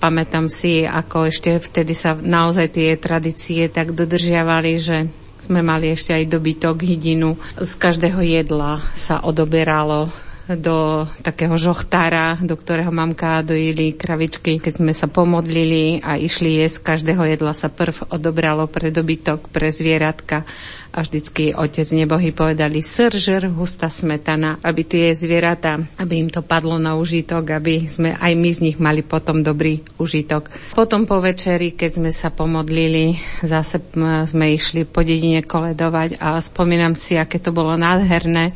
pamätám 0.01 0.51
si, 0.51 0.83
ako 0.83 1.31
ešte 1.31 1.55
vtedy 1.61 1.93
sa 1.95 2.17
naozaj 2.17 2.67
tie 2.73 2.99
tradície 2.99 3.69
tak 3.69 3.93
dodržiavali, 3.95 4.71
že 4.75 4.97
sme 5.41 5.65
mali 5.65 5.89
ešte 5.89 6.13
aj 6.13 6.29
dobytok, 6.29 6.85
hydinu. 6.85 7.33
Z 7.57 7.71
každého 7.81 8.21
jedla 8.21 8.77
sa 8.93 9.25
odoberalo 9.25 10.13
do 10.57 11.07
takého 11.21 11.53
žochtára, 11.55 12.39
do 12.41 12.57
ktorého 12.57 12.89
mamka 12.89 13.45
dojili 13.45 13.93
kravičky. 13.93 14.57
Keď 14.57 14.81
sme 14.81 14.93
sa 14.95 15.05
pomodlili 15.07 16.01
a 16.01 16.17
išli 16.17 16.59
jesť, 16.63 16.95
každého 16.95 17.23
jedla 17.27 17.53
sa 17.53 17.69
prv 17.69 18.09
odobralo 18.09 18.67
pre 18.67 18.89
dobytok, 18.89 19.51
pre 19.51 19.69
zvieratka 19.69 20.43
a 20.91 21.07
vždycky 21.07 21.55
otec 21.55 21.87
nebohy 21.95 22.35
povedali 22.35 22.83
sržer, 22.83 23.47
hustá 23.47 23.87
smetana, 23.87 24.59
aby 24.59 24.83
tie 24.83 25.15
zvieratá, 25.15 25.79
aby 25.95 26.19
im 26.19 26.27
to 26.27 26.43
padlo 26.43 26.75
na 26.75 26.99
užitok, 26.99 27.47
aby 27.47 27.87
sme 27.87 28.11
aj 28.11 28.33
my 28.35 28.49
z 28.51 28.59
nich 28.59 28.77
mali 28.77 28.99
potom 28.99 29.39
dobrý 29.39 29.79
užitok. 29.95 30.51
Potom 30.75 31.07
po 31.07 31.23
večeri, 31.23 31.79
keď 31.79 31.91
sme 31.95 32.11
sa 32.11 32.27
pomodlili, 32.35 33.15
zase 33.39 33.79
sme 34.27 34.45
išli 34.51 34.83
po 34.83 34.99
dedine 34.99 35.47
koledovať 35.47 36.19
a 36.19 36.35
spomínam 36.43 36.91
si, 36.99 37.15
aké 37.15 37.39
to 37.39 37.55
bolo 37.55 37.79
nádherné, 37.79 38.51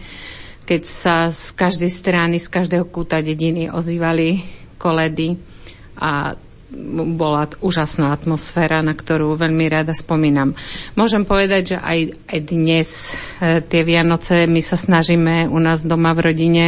keď 0.65 0.81
sa 0.83 1.15
z 1.29 1.53
každej 1.53 1.91
strany, 1.93 2.35
z 2.41 2.49
každého 2.49 2.89
kúta 2.89 3.21
dediny 3.21 3.69
ozývali 3.69 4.41
koledy 4.81 5.37
a 6.01 6.33
bola 7.15 7.45
úžasná 7.61 8.09
atmosféra, 8.09 8.81
na 8.81 8.97
ktorú 8.97 9.37
veľmi 9.37 9.69
rada 9.69 9.93
spomínam. 9.93 10.57
Môžem 10.97 11.21
povedať, 11.21 11.75
že 11.75 11.77
aj, 11.77 11.99
aj 12.25 12.39
dnes 12.41 12.89
e, 13.37 13.61
tie 13.61 13.81
Vianoce 13.85 14.49
my 14.49 14.61
sa 14.65 14.73
snažíme 14.73 15.45
u 15.45 15.59
nás 15.61 15.85
doma 15.85 16.17
v 16.17 16.33
rodine 16.33 16.65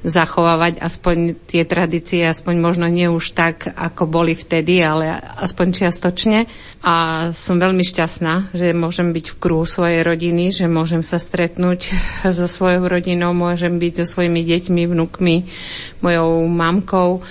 zachovávať 0.00 0.80
aspoň 0.80 1.16
tie 1.44 1.68
tradície, 1.68 2.24
aspoň 2.24 2.54
možno 2.56 2.86
nie 2.88 3.04
už 3.08 3.36
tak, 3.36 3.68
ako 3.68 4.08
boli 4.08 4.32
vtedy, 4.32 4.80
ale 4.80 5.12
aspoň 5.16 5.66
čiastočne. 5.84 6.48
A 6.84 6.94
som 7.36 7.60
veľmi 7.60 7.84
šťastná, 7.84 8.52
že 8.56 8.76
môžem 8.76 9.12
byť 9.12 9.26
v 9.32 9.38
kruhu 9.40 9.64
svojej 9.68 10.04
rodiny, 10.04 10.52
že 10.52 10.68
môžem 10.68 11.00
sa 11.00 11.20
stretnúť 11.20 11.92
so 12.36 12.48
svojou 12.48 12.88
rodinou, 12.88 13.36
môžem 13.36 13.76
byť 13.76 14.04
so 14.04 14.20
svojimi 14.20 14.40
deťmi, 14.40 14.82
vnúkmi, 14.88 15.36
mojou 16.00 16.48
mamkou 16.48 17.24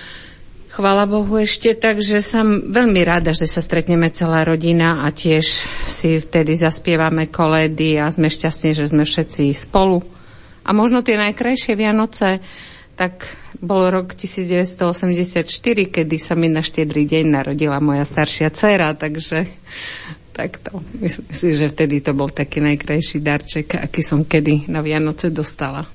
Chvala 0.73 1.05
Bohu 1.05 1.37
ešte 1.37 1.77
tak, 1.77 2.01
že 2.01 2.17
som 2.25 2.73
veľmi 2.73 3.05
rada, 3.05 3.29
že 3.29 3.45
sa 3.45 3.61
stretneme 3.61 4.09
celá 4.09 4.41
rodina 4.41 5.05
a 5.05 5.13
tiež 5.13 5.45
si 5.85 6.17
vtedy 6.17 6.57
zaspievame 6.57 7.29
kolédy 7.29 8.01
a 8.01 8.09
sme 8.09 8.25
šťastní, 8.25 8.73
že 8.73 8.89
sme 8.89 9.05
všetci 9.05 9.53
spolu. 9.53 10.01
A 10.65 10.73
možno 10.73 11.05
tie 11.05 11.13
najkrajšie 11.13 11.77
Vianoce, 11.77 12.41
tak 12.97 13.29
bol 13.61 13.85
rok 13.93 14.17
1984, 14.17 15.45
kedy 15.93 16.17
sa 16.17 16.33
mi 16.33 16.49
na 16.49 16.65
štedrý 16.65 17.05
deň 17.05 17.25
narodila 17.29 17.77
moja 17.77 18.01
staršia 18.01 18.49
dcera, 18.49 18.97
takže 18.97 19.45
takto. 20.33 20.81
Myslím 20.97 21.29
si, 21.29 21.53
že 21.53 21.69
vtedy 21.69 22.01
to 22.01 22.17
bol 22.17 22.33
taký 22.33 22.65
najkrajší 22.65 23.21
darček, 23.21 23.77
aký 23.77 24.01
som 24.01 24.25
kedy 24.25 24.65
na 24.73 24.81
Vianoce 24.81 25.29
dostala. 25.29 25.85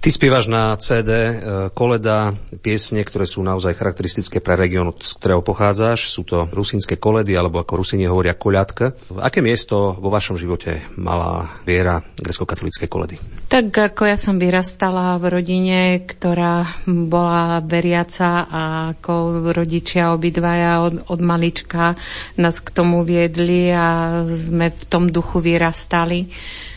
Ty 0.00 0.08
spievaš 0.12 0.46
na 0.52 0.76
CD 0.76 1.10
e, 1.10 1.32
koleda 1.72 2.36
piesne, 2.60 3.02
ktoré 3.02 3.24
sú 3.24 3.40
naozaj 3.40 3.76
charakteristické 3.76 4.38
pre 4.38 4.54
región, 4.54 4.92
z 4.96 5.12
ktorého 5.16 5.40
pochádzaš. 5.40 6.12
Sú 6.12 6.22
to 6.26 6.46
rusínske 6.52 7.00
koledy, 7.00 7.34
alebo 7.34 7.60
ako 7.62 7.80
Rusíni 7.80 8.04
hovoria 8.04 8.36
koľadka. 8.36 8.94
Aké 9.20 9.40
miesto 9.40 9.96
vo 9.96 10.12
vašom 10.12 10.36
živote 10.36 10.84
mala 10.98 11.48
viera 11.64 12.04
grecko-katolíckej 12.20 12.88
koledy? 12.88 13.16
Tak 13.48 13.70
ako 13.70 14.02
ja 14.08 14.18
som 14.18 14.40
vyrastala 14.40 15.16
v 15.20 15.24
rodine, 15.30 15.78
ktorá 16.02 16.66
bola 16.86 17.62
veriaca 17.62 18.44
a 18.48 18.62
ako 18.96 19.46
rodičia 19.54 20.12
obidvaja 20.12 20.82
od, 20.84 20.94
od 21.08 21.20
malička 21.22 21.94
nás 22.36 22.58
k 22.60 22.68
tomu 22.74 23.06
viedli 23.06 23.70
a 23.70 24.20
sme 24.26 24.72
v 24.72 24.84
tom 24.88 25.08
duchu 25.08 25.40
vyrastali. 25.40 26.28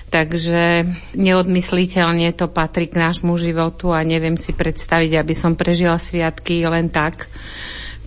Takže 0.07 0.87
neodmysliteľne 1.19 2.31
to 2.31 2.47
patrí 2.47 2.87
k 2.87 2.95
nášmu 2.95 3.35
životu 3.35 3.91
a 3.91 4.07
neviem 4.07 4.39
si 4.39 4.55
predstaviť, 4.55 5.19
aby 5.19 5.33
som 5.35 5.59
prežila 5.59 5.99
sviatky 5.99 6.63
len 6.63 6.87
tak 6.87 7.27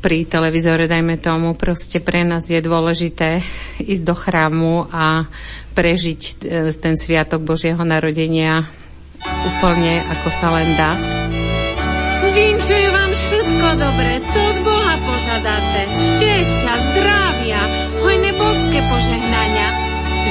pri 0.00 0.24
televízore, 0.24 0.88
dajme 0.88 1.20
tomu, 1.20 1.52
proste 1.52 2.00
pre 2.00 2.24
nás 2.24 2.48
je 2.48 2.56
dôležité 2.64 3.44
ísť 3.84 4.04
do 4.08 4.16
chrámu 4.16 4.88
a 4.88 5.28
prežiť 5.76 6.20
e, 6.40 6.72
ten 6.72 6.96
sviatok 6.96 7.44
Božieho 7.44 7.84
narodenia 7.84 8.64
úplne 9.20 10.00
ako 10.00 10.28
sa 10.32 10.48
len 10.56 10.72
dá. 10.80 10.96
Vinčujú 12.32 12.88
vám 12.96 13.12
všetko 13.12 13.66
dobré, 13.76 14.12
co 14.24 14.38
od 14.40 14.58
Boha 14.64 14.94
požadáte. 15.04 15.80
Šťastia, 15.92 16.74
zdravia, 16.80 17.60
hojné 18.00 18.30
boské 18.40 18.80
požehnania 18.88 19.79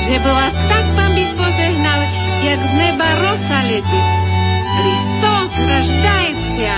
Že 0.05 0.19
by 0.19 0.31
vás 0.31 0.55
tak 0.69 0.85
Pán 0.97 1.15
Bych 1.15 1.33
požehnal, 1.33 2.01
jak 2.43 2.61
z 2.63 2.73
neba 2.73 3.09
rosa 3.15 3.59
letí. 3.71 4.01
Hristos 4.75 5.51
рождается. 5.71 6.75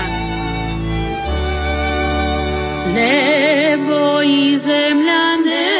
Nebo 2.96 4.22
i 4.22 4.58
zemľa, 4.58 5.24
nebo 5.44 5.79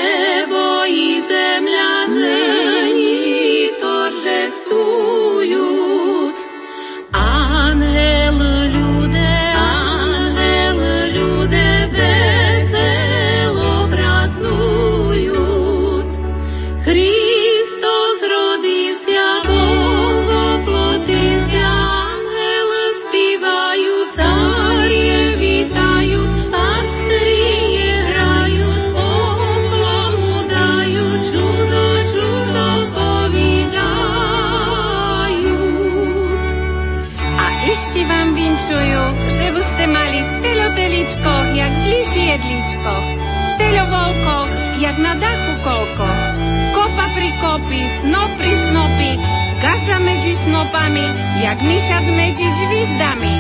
Gaza 49.62 50.00
medzi 50.00 50.36
snopami, 50.36 51.06
jak 51.44 51.62
misiac 51.62 52.06
medzi 52.18 52.44
gwizdami. 52.44 53.34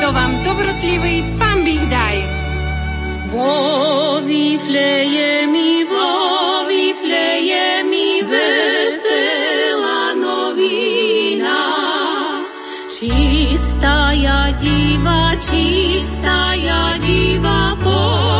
To 0.00 0.12
wam 0.12 0.32
dobrotliwy 0.44 1.22
Pan 1.38 1.64
Bich 1.64 1.88
daj. 1.88 2.16
Wo 3.32 4.20
wifleje 4.20 5.46
mi, 5.46 5.84
wo 5.84 6.68
wifleje 6.68 7.84
mi 7.84 8.20
wesela 8.20 10.12
nowina. 10.14 11.60
Čistá 12.92 14.12
ja 14.12 14.52
diva, 14.52 15.32
čistá 15.40 16.52
ja 16.52 17.00
diva, 17.00 17.72
po. 17.80 18.31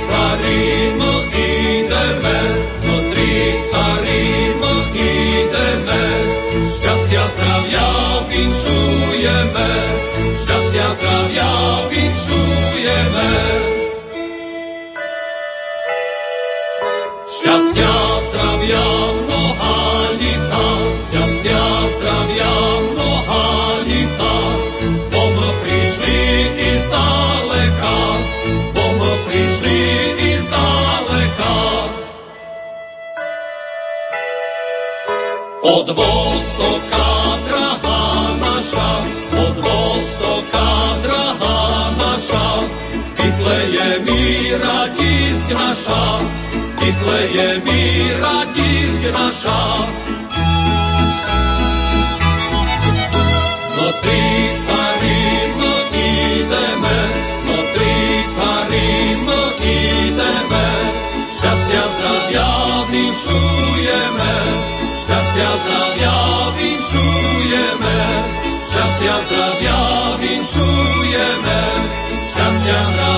Rimo 0.00 1.12
ideme, 1.28 2.38
do 2.80 2.94
trica 3.12 3.84
Rimo 4.00 4.72
ideme. 4.96 6.02
Šťastia, 6.72 7.24
zdravia 7.28 7.88
vinšujeme, 8.32 9.70
šťastia, 10.40 10.86
zdravia 10.96 11.50
vinšujeme. 11.92 13.59
Od 35.90 35.96
Vostoka 35.96 37.06
drahá 37.46 38.02
naša, 38.38 38.90
od 39.42 39.56
Vostoka 39.58 40.68
drahá 41.02 41.90
naša, 41.98 42.46
Tihle 43.16 43.58
je 43.74 43.88
míra 44.06 44.86
tisk 44.94 45.50
naša, 45.50 46.04
tihle 46.78 47.20
je 47.34 47.48
míra 47.66 48.38
tisk 48.54 49.02
naša. 49.18 49.62
No 53.76 53.86
tri 54.02 54.22
cari, 54.66 55.22
no 55.58 55.74
ideme, 55.90 56.98
no 57.46 57.58
tri 57.74 57.94
cari, 58.36 58.90
no 59.26 59.40
ideme, 59.58 60.66
Šťastia, 61.40 61.84
zdravia 61.88 62.48
vinšujeme, 62.92 64.32
šťastia, 64.92 65.48
zdravia 65.64 66.16
vinšujeme, 66.52 67.96
šťastia, 68.68 69.16
zdravia 69.24 69.80
vinšujeme, 70.20 71.60
šťastia, 72.28 72.78
zdravia 72.92 73.09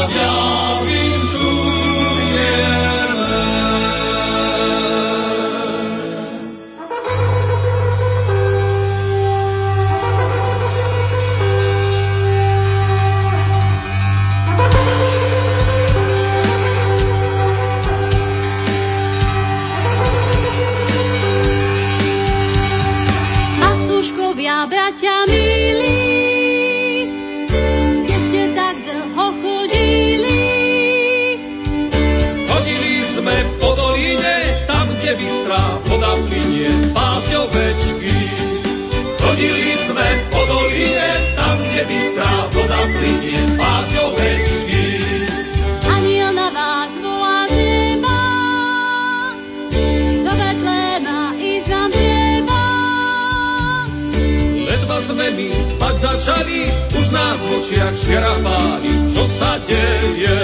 kráčaní, 56.12 56.64
už 57.00 57.08
nás 57.08 57.40
v 57.44 57.50
očiach 57.56 57.96
žiara 57.96 58.36
páli, 58.44 58.92
čo 59.08 59.24
sa 59.24 59.56
deje. 59.64 60.40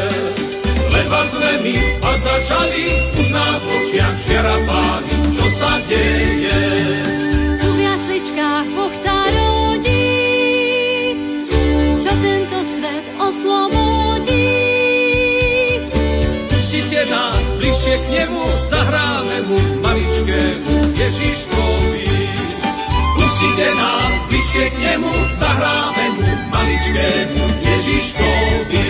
Ledva 0.88 1.22
sme 1.28 1.50
my 1.61 1.74
spad 1.76 2.18
začali, 2.24 2.85
už 3.20 3.28
nás 3.37 3.61
v 3.61 3.68
očiach 3.76 4.16
žiara 4.24 4.57
páli, 4.64 5.12
čo 5.37 5.46
sa 5.52 5.72
deje. 5.85 6.62
Tu 7.61 7.68
v 7.68 7.81
jasličkách 7.85 8.66
Boh 8.72 8.94
sa 8.96 9.16
rodí, 9.28 10.16
čo 12.00 12.12
tento 12.16 12.59
svet 12.64 13.04
oslobodí. 13.20 14.48
Pustite 16.48 17.02
nás 17.12 17.44
bližšie 17.61 17.96
k 18.00 18.07
nemu, 18.16 18.44
zahráme 18.72 19.37
mu 19.52 19.59
maličkému 19.85 20.96
Ježiškovi. 20.96 22.08
Přijde 23.38 23.74
nás 23.74 24.24
bližšie 24.27 24.70
k 24.70 24.79
nemu, 24.79 25.12
zahráme 25.38 26.09
mu 26.11 26.27
maličkému 26.51 27.44
Ježiškovi. 27.62 28.88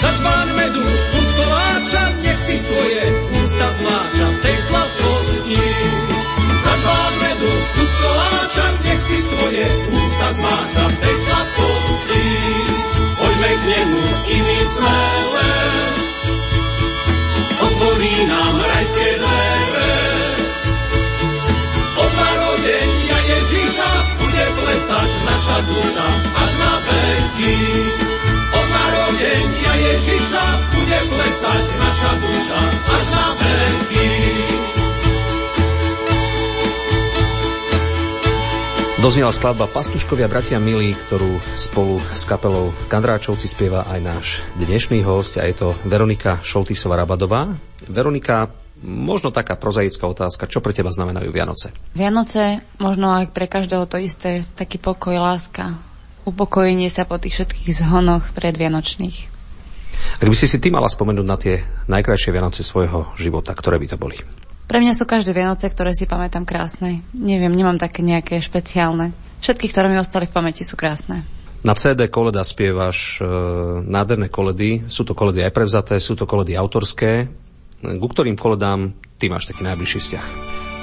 Sačván 0.00 0.56
medu, 0.56 0.88
kus 1.12 1.28
koláča, 1.36 2.02
nech 2.24 2.40
si 2.40 2.56
svoje 2.56 3.02
ústa 3.44 3.68
zmáča 3.76 4.26
v 4.30 4.38
tej 4.40 4.56
sladkosti. 4.56 5.60
Koláča, 8.58 8.82
nech 8.82 8.98
si 9.02 9.18
svoje 9.22 9.66
ústa 9.94 10.28
zmáča 10.34 10.84
v 10.90 10.96
tej 10.98 11.16
sladkosti. 11.22 12.26
Poďme 13.14 13.50
k 13.54 13.62
nemu 13.70 14.04
i 14.26 14.36
my 14.42 14.58
smele, 14.66 15.50
otvorí 17.62 18.14
nám 18.26 18.54
rajské 18.58 19.08
dvere. 19.22 19.94
Od 21.98 22.10
narodenia 22.18 23.18
Ježiša 23.30 23.90
bude 24.26 24.44
plesať 24.58 25.10
naša 25.22 25.58
duša 25.62 26.06
až 26.34 26.52
na 26.58 26.72
veky. 26.82 27.58
Od 28.58 28.66
narodenia 28.74 29.72
Ježiša 29.86 30.44
bude 30.74 30.98
plesať 31.14 31.62
naša 31.78 32.10
duša 32.18 32.60
až 32.90 33.04
na 33.14 33.26
veky. 33.38 34.77
Doznela 38.98 39.30
skladba 39.30 39.70
Pastuškovia 39.70 40.26
bratia 40.26 40.58
milí, 40.58 40.90
ktorú 40.90 41.38
spolu 41.54 42.02
s 42.02 42.26
kapelou 42.26 42.74
Kandráčovci 42.90 43.46
spieva 43.46 43.86
aj 43.86 44.00
náš 44.02 44.26
dnešný 44.58 45.06
host 45.06 45.38
a 45.38 45.46
je 45.46 45.54
to 45.54 45.70
Veronika 45.86 46.42
Šoltisová 46.42 46.98
Rabadová. 46.98 47.46
Veronika, 47.86 48.50
možno 48.82 49.30
taká 49.30 49.54
prozaická 49.54 50.02
otázka, 50.02 50.50
čo 50.50 50.58
pre 50.58 50.74
teba 50.74 50.90
znamenajú 50.90 51.30
Vianoce? 51.30 51.70
Vianoce, 51.94 52.66
možno 52.82 53.14
aj 53.14 53.30
pre 53.30 53.46
každého 53.46 53.86
to 53.86 54.02
isté, 54.02 54.42
taký 54.58 54.82
pokoj, 54.82 55.14
láska, 55.14 55.78
upokojenie 56.26 56.90
sa 56.90 57.06
po 57.06 57.22
tých 57.22 57.38
všetkých 57.38 57.70
zhonoch 57.78 58.34
predvianočných. 58.34 59.18
Ak 60.18 60.26
by 60.26 60.34
si 60.34 60.50
si 60.50 60.58
ty 60.58 60.74
mala 60.74 60.90
spomenúť 60.90 61.26
na 61.26 61.38
tie 61.38 61.62
najkrajšie 61.86 62.34
Vianoce 62.34 62.66
svojho 62.66 63.14
života, 63.14 63.54
ktoré 63.54 63.78
by 63.78 63.94
to 63.94 63.94
boli? 63.94 64.18
Pre 64.68 64.84
mňa 64.84 64.92
sú 64.92 65.08
každé 65.08 65.32
Vianoce, 65.32 65.64
ktoré 65.72 65.96
si 65.96 66.04
pamätám 66.04 66.44
krásne. 66.44 67.00
Neviem, 67.16 67.56
nemám 67.56 67.80
také 67.80 68.04
nejaké 68.04 68.44
špeciálne. 68.44 69.16
Všetky, 69.40 69.64
ktoré 69.72 69.88
mi 69.88 69.96
ostali 69.96 70.28
v 70.28 70.36
pamäti, 70.36 70.60
sú 70.60 70.76
krásne. 70.76 71.24
Na 71.64 71.72
CD 71.72 72.12
koleda 72.12 72.44
spievaš 72.44 73.18
e, 73.18 73.24
nádherné 73.88 74.28
koledy. 74.28 74.84
Sú 74.92 75.08
to 75.08 75.16
koledy 75.16 75.40
aj 75.40 75.56
prevzaté, 75.56 75.96
sú 75.96 76.20
to 76.20 76.28
koledy 76.28 76.52
autorské. 76.52 77.32
Ku 77.80 78.06
ktorým 78.12 78.36
koledám 78.36 78.92
ty 79.16 79.32
máš 79.32 79.48
taký 79.48 79.64
najbližší 79.64 79.98
vzťah? 80.04 80.24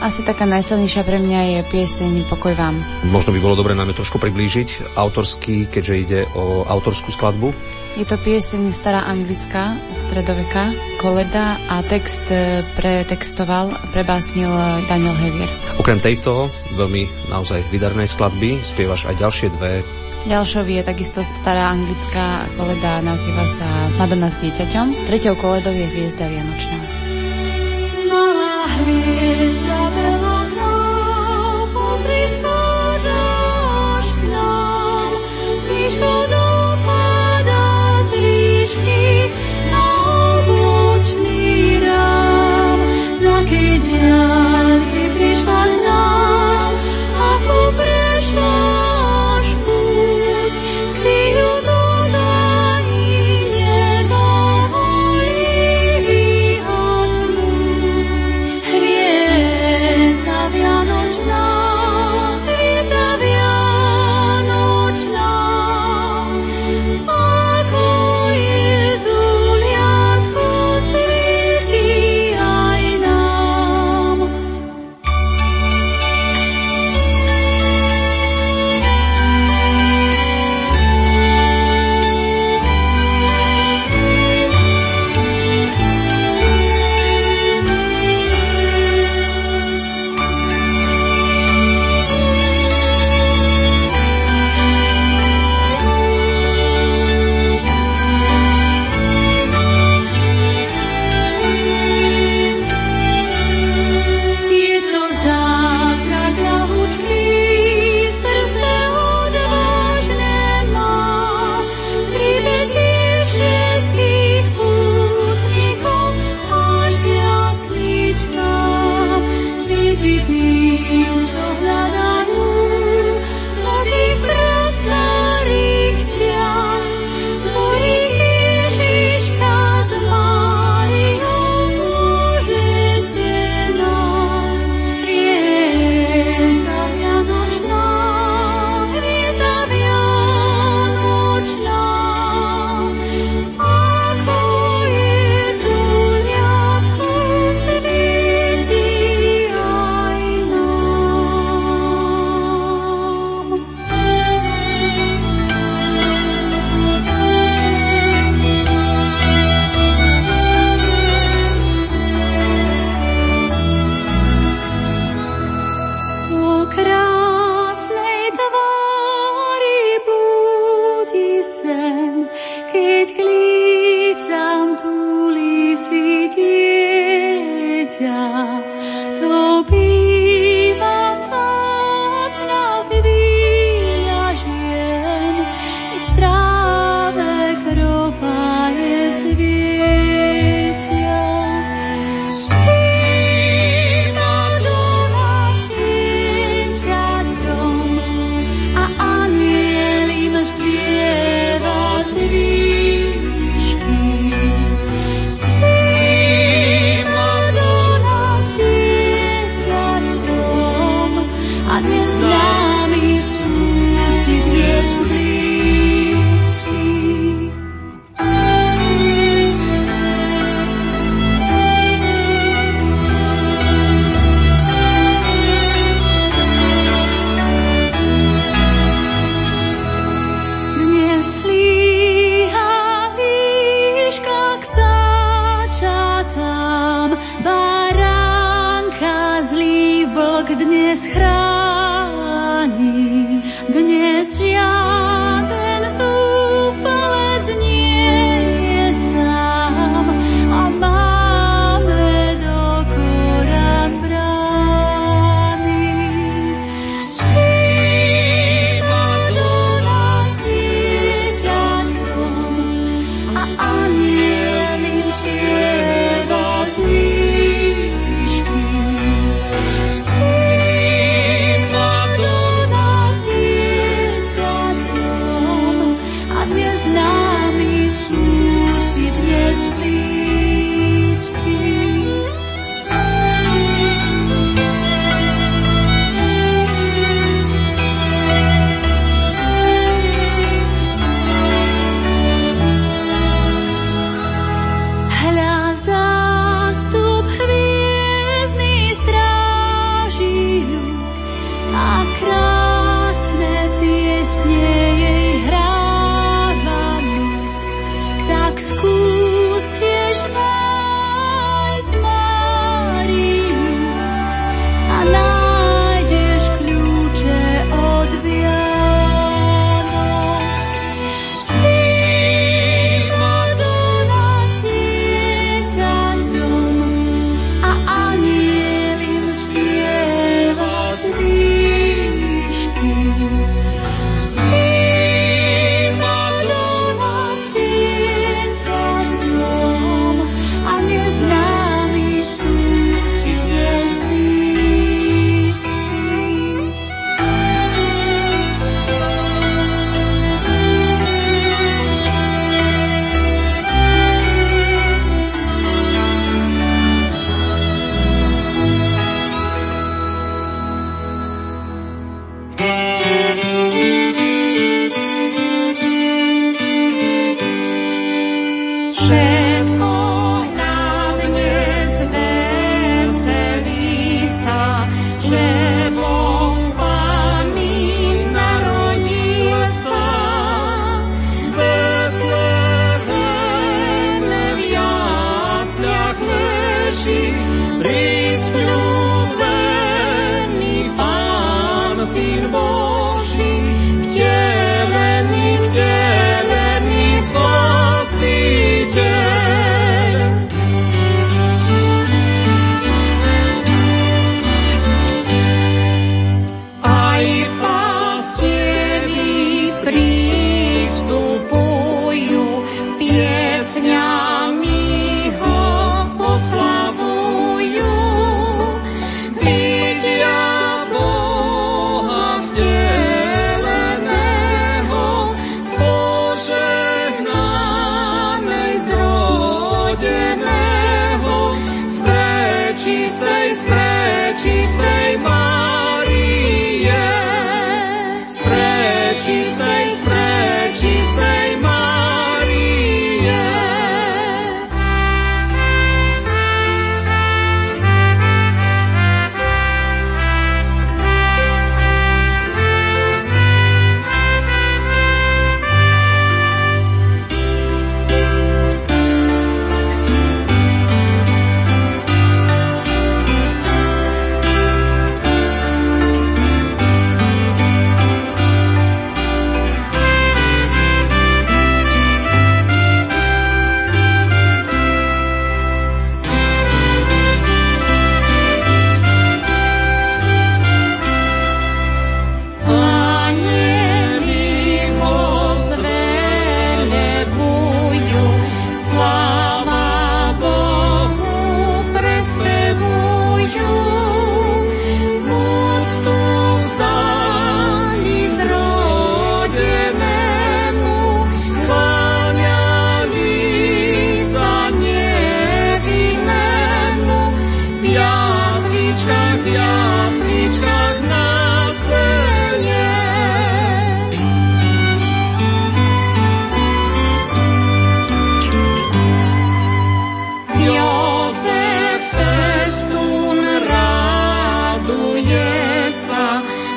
Asi 0.03 0.27
taká 0.27 0.43
najsilnejšia 0.43 1.07
pre 1.07 1.21
mňa 1.21 1.39
je 1.55 1.59
pieseň 1.71 2.27
Pokoj 2.27 2.57
vám. 2.57 2.75
Možno 3.07 3.31
by 3.31 3.39
bolo 3.39 3.55
dobre 3.55 3.77
nám 3.77 3.93
ju 3.93 4.01
trošku 4.01 4.19
priblížiť 4.19 4.97
autorský, 4.97 5.71
keďže 5.71 5.95
ide 5.95 6.21
o 6.35 6.67
autorskú 6.67 7.13
skladbu. 7.13 7.53
Je 7.95 8.03
to 8.03 8.19
pieseň 8.19 8.75
stará 8.75 9.07
anglická, 9.07 9.71
stredoveka, 9.95 10.67
koleda 10.99 11.55
a 11.71 11.79
text 11.79 12.27
e, 12.27 12.59
pretextoval, 12.75 13.71
prebásnil 13.95 14.51
Daniel 14.91 15.15
Hevier. 15.15 15.47
Okrem 15.79 16.03
tejto 16.03 16.51
veľmi 16.75 17.07
naozaj 17.31 17.63
vydarnej 17.71 18.11
skladby 18.11 18.59
spievaš 18.67 19.07
aj 19.07 19.15
ďalšie 19.15 19.47
dve. 19.55 19.79
Ďalšou 20.27 20.67
je 20.67 20.83
takisto 20.83 21.23
stará 21.23 21.71
anglická 21.71 22.43
koleda, 22.59 22.99
nazýva 22.99 23.47
sa 23.47 23.67
Madonna 23.95 24.27
s 24.27 24.43
dieťaťom. 24.43 25.07
Treťou 25.07 25.39
koledou 25.39 25.71
je 25.71 25.87
Hviezda 25.87 26.27
Vianočná. 26.27 26.79
Malá 28.11 28.67
hviezda 28.83 29.79
pozri 31.71 32.23
zvíško 35.63 36.34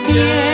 sa, 0.09 0.48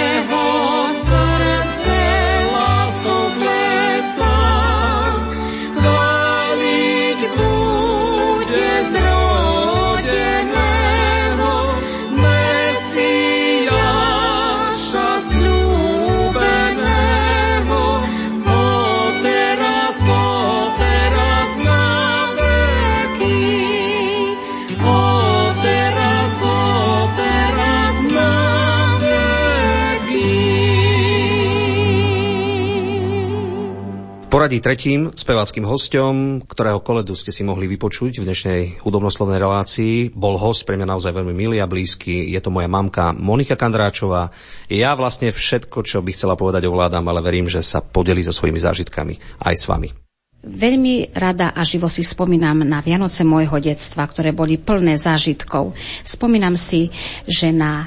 poradí 34.35 34.59
tretím 34.59 35.15
speváckým 35.15 35.63
hostom, 35.63 36.43
ktorého 36.43 36.83
koledu 36.83 37.15
ste 37.15 37.31
si 37.31 37.47
mohli 37.47 37.71
vypočuť 37.71 38.19
v 38.19 38.27
dnešnej 38.27 38.61
hudobnoslovnej 38.83 39.39
relácii, 39.39 40.11
bol 40.11 40.35
host 40.43 40.67
pre 40.67 40.75
mňa 40.75 40.91
naozaj 40.91 41.15
veľmi 41.15 41.31
milý 41.31 41.63
a 41.63 41.71
blízky. 41.71 42.35
Je 42.35 42.43
to 42.43 42.51
moja 42.51 42.67
mamka 42.67 43.15
Monika 43.15 43.55
Kandráčová. 43.55 44.35
Ja 44.67 44.99
vlastne 44.99 45.31
všetko, 45.31 45.87
čo 45.87 46.03
by 46.03 46.11
chcela 46.11 46.35
povedať, 46.35 46.67
ovládam, 46.67 47.07
ale 47.07 47.23
verím, 47.23 47.47
že 47.47 47.63
sa 47.63 47.79
podelí 47.79 48.27
so 48.27 48.35
svojimi 48.35 48.59
zážitkami 48.59 49.39
aj 49.39 49.55
s 49.55 49.71
vami. 49.71 49.95
Veľmi 50.43 51.15
rada 51.15 51.55
a 51.55 51.63
živo 51.63 51.87
si 51.87 52.03
spomínam 52.03 52.67
na 52.67 52.83
Vianoce 52.83 53.23
môjho 53.23 53.63
detstva, 53.63 54.03
ktoré 54.03 54.35
boli 54.35 54.59
plné 54.59 54.99
zážitkov. 54.99 55.79
Spomínam 56.03 56.59
si, 56.59 56.91
že 57.31 57.55
na 57.55 57.87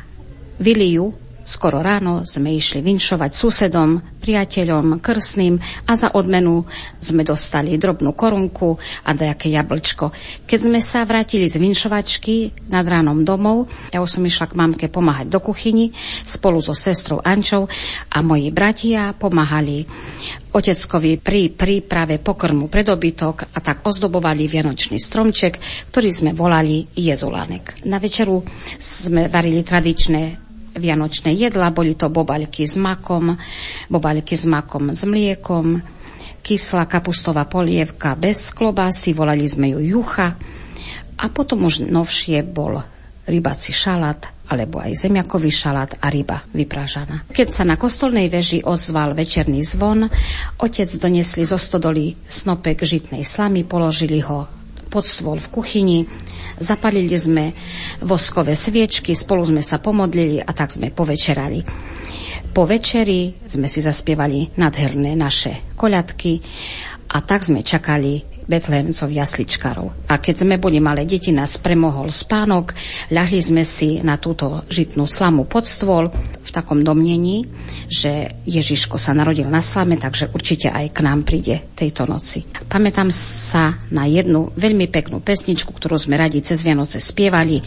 Viliu 0.64 1.27
Skoro 1.48 1.80
ráno 1.80 2.28
sme 2.28 2.52
išli 2.60 2.84
vinšovať 2.84 3.32
susedom, 3.32 4.04
priateľom, 4.20 5.00
krsným 5.00 5.56
a 5.88 5.96
za 5.96 6.12
odmenu 6.12 6.68
sme 7.00 7.24
dostali 7.24 7.80
drobnú 7.80 8.12
korunku 8.12 8.76
a 9.08 9.16
dajaké 9.16 9.56
jablčko. 9.56 10.12
Keď 10.44 10.60
sme 10.60 10.84
sa 10.84 11.08
vrátili 11.08 11.48
z 11.48 11.56
vinšovačky 11.64 12.68
nad 12.68 12.84
ránom 12.84 13.24
domov, 13.24 13.72
ja 13.96 14.04
už 14.04 14.20
som 14.20 14.28
išla 14.28 14.52
k 14.52 14.60
mamke 14.60 14.86
pomáhať 14.92 15.32
do 15.32 15.40
kuchyni 15.40 15.96
spolu 16.28 16.60
so 16.60 16.76
sestrou 16.76 17.24
Ančou 17.24 17.72
a 18.12 18.18
moji 18.20 18.52
bratia 18.52 19.16
pomáhali 19.16 19.88
oteckovi 20.52 21.16
pri 21.24 21.56
príprave 21.56 22.20
pokrmu 22.20 22.68
pre 22.68 22.84
dobytok 22.84 23.56
a 23.56 23.64
tak 23.64 23.88
ozdobovali 23.88 24.52
vianočný 24.52 25.00
stromček, 25.00 25.56
ktorý 25.96 26.12
sme 26.12 26.32
volali 26.36 26.84
jezulánek. 26.92 27.88
Na 27.88 28.04
večeru 28.04 28.44
sme 28.76 29.32
varili 29.32 29.64
tradičné 29.64 30.47
vianočné 30.78 31.34
jedla. 31.34 31.74
Boli 31.74 31.98
to 31.98 32.08
bobaľky 32.10 32.66
s 32.66 32.80
makom, 32.80 33.36
bobaľky 33.92 34.38
s 34.38 34.46
makom 34.48 34.94
s 34.94 35.04
mliekom, 35.04 35.82
kyslá 36.42 36.88
kapustová 36.88 37.44
polievka 37.50 38.16
bez 38.16 38.56
klobásy, 38.56 39.12
volali 39.12 39.44
sme 39.44 39.74
ju 39.76 39.80
jucha. 39.84 40.40
A 41.18 41.26
potom 41.34 41.66
už 41.66 41.90
novšie 41.90 42.46
bol 42.46 42.80
rybací 43.28 43.76
šalát, 43.76 44.32
alebo 44.48 44.80
aj 44.80 44.96
zemiakový 44.96 45.52
šalát 45.52 46.00
a 46.00 46.08
ryba 46.08 46.48
vypražaná. 46.56 47.28
Keď 47.28 47.48
sa 47.52 47.68
na 47.68 47.76
kostolnej 47.76 48.32
veži 48.32 48.64
ozval 48.64 49.12
večerný 49.12 49.60
zvon, 49.68 50.08
otec 50.64 50.88
donesli 50.96 51.44
zo 51.44 51.60
stodoly 51.60 52.16
snopek 52.32 52.80
žitnej 52.88 53.28
slamy, 53.28 53.68
položili 53.68 54.24
ho 54.24 54.48
pod 54.88 55.04
stôl 55.04 55.36
v 55.36 55.52
kuchyni, 55.52 56.00
Zapalili 56.58 57.14
sme 57.14 57.54
voskové 58.02 58.58
sviečky, 58.58 59.14
spolu 59.14 59.46
sme 59.46 59.62
sa 59.62 59.78
pomodlili 59.78 60.42
a 60.42 60.52
tak 60.54 60.74
sme 60.74 60.90
povečerali. 60.90 61.62
Po 62.50 62.66
večeri 62.66 63.38
sme 63.46 63.70
si 63.70 63.80
zaspievali 63.86 64.58
nadherné 64.58 65.14
naše 65.14 65.74
koľadky 65.78 66.42
a 67.14 67.22
tak 67.22 67.46
sme 67.46 67.62
čakali 67.62 68.37
Betlehemcov 68.48 69.12
jasličkarov. 69.12 70.08
A 70.08 70.24
keď 70.24 70.48
sme 70.48 70.56
boli 70.56 70.80
malé 70.80 71.04
deti, 71.04 71.36
nás 71.36 71.60
premohol 71.60 72.10
spánok, 72.10 72.72
ľahli 73.12 73.40
sme 73.44 73.68
si 73.68 74.00
na 74.00 74.16
túto 74.16 74.64
žitnú 74.72 75.04
slamu 75.04 75.44
pod 75.44 75.68
stôl 75.68 76.08
v 76.48 76.50
takom 76.56 76.80
domnení, 76.80 77.44
že 77.92 78.40
Ježiško 78.48 78.96
sa 78.96 79.12
narodil 79.12 79.52
na 79.52 79.60
slame, 79.60 80.00
takže 80.00 80.32
určite 80.32 80.72
aj 80.72 80.96
k 80.96 81.00
nám 81.04 81.28
príde 81.28 81.60
tejto 81.76 82.08
noci. 82.08 82.48
Pamätám 82.72 83.12
sa 83.12 83.76
na 83.92 84.08
jednu 84.08 84.56
veľmi 84.56 84.88
peknú 84.88 85.20
pesničku, 85.20 85.76
ktorú 85.76 86.00
sme 86.00 86.16
radi 86.16 86.40
cez 86.40 86.64
Vianoce 86.64 87.04
spievali. 87.04 87.60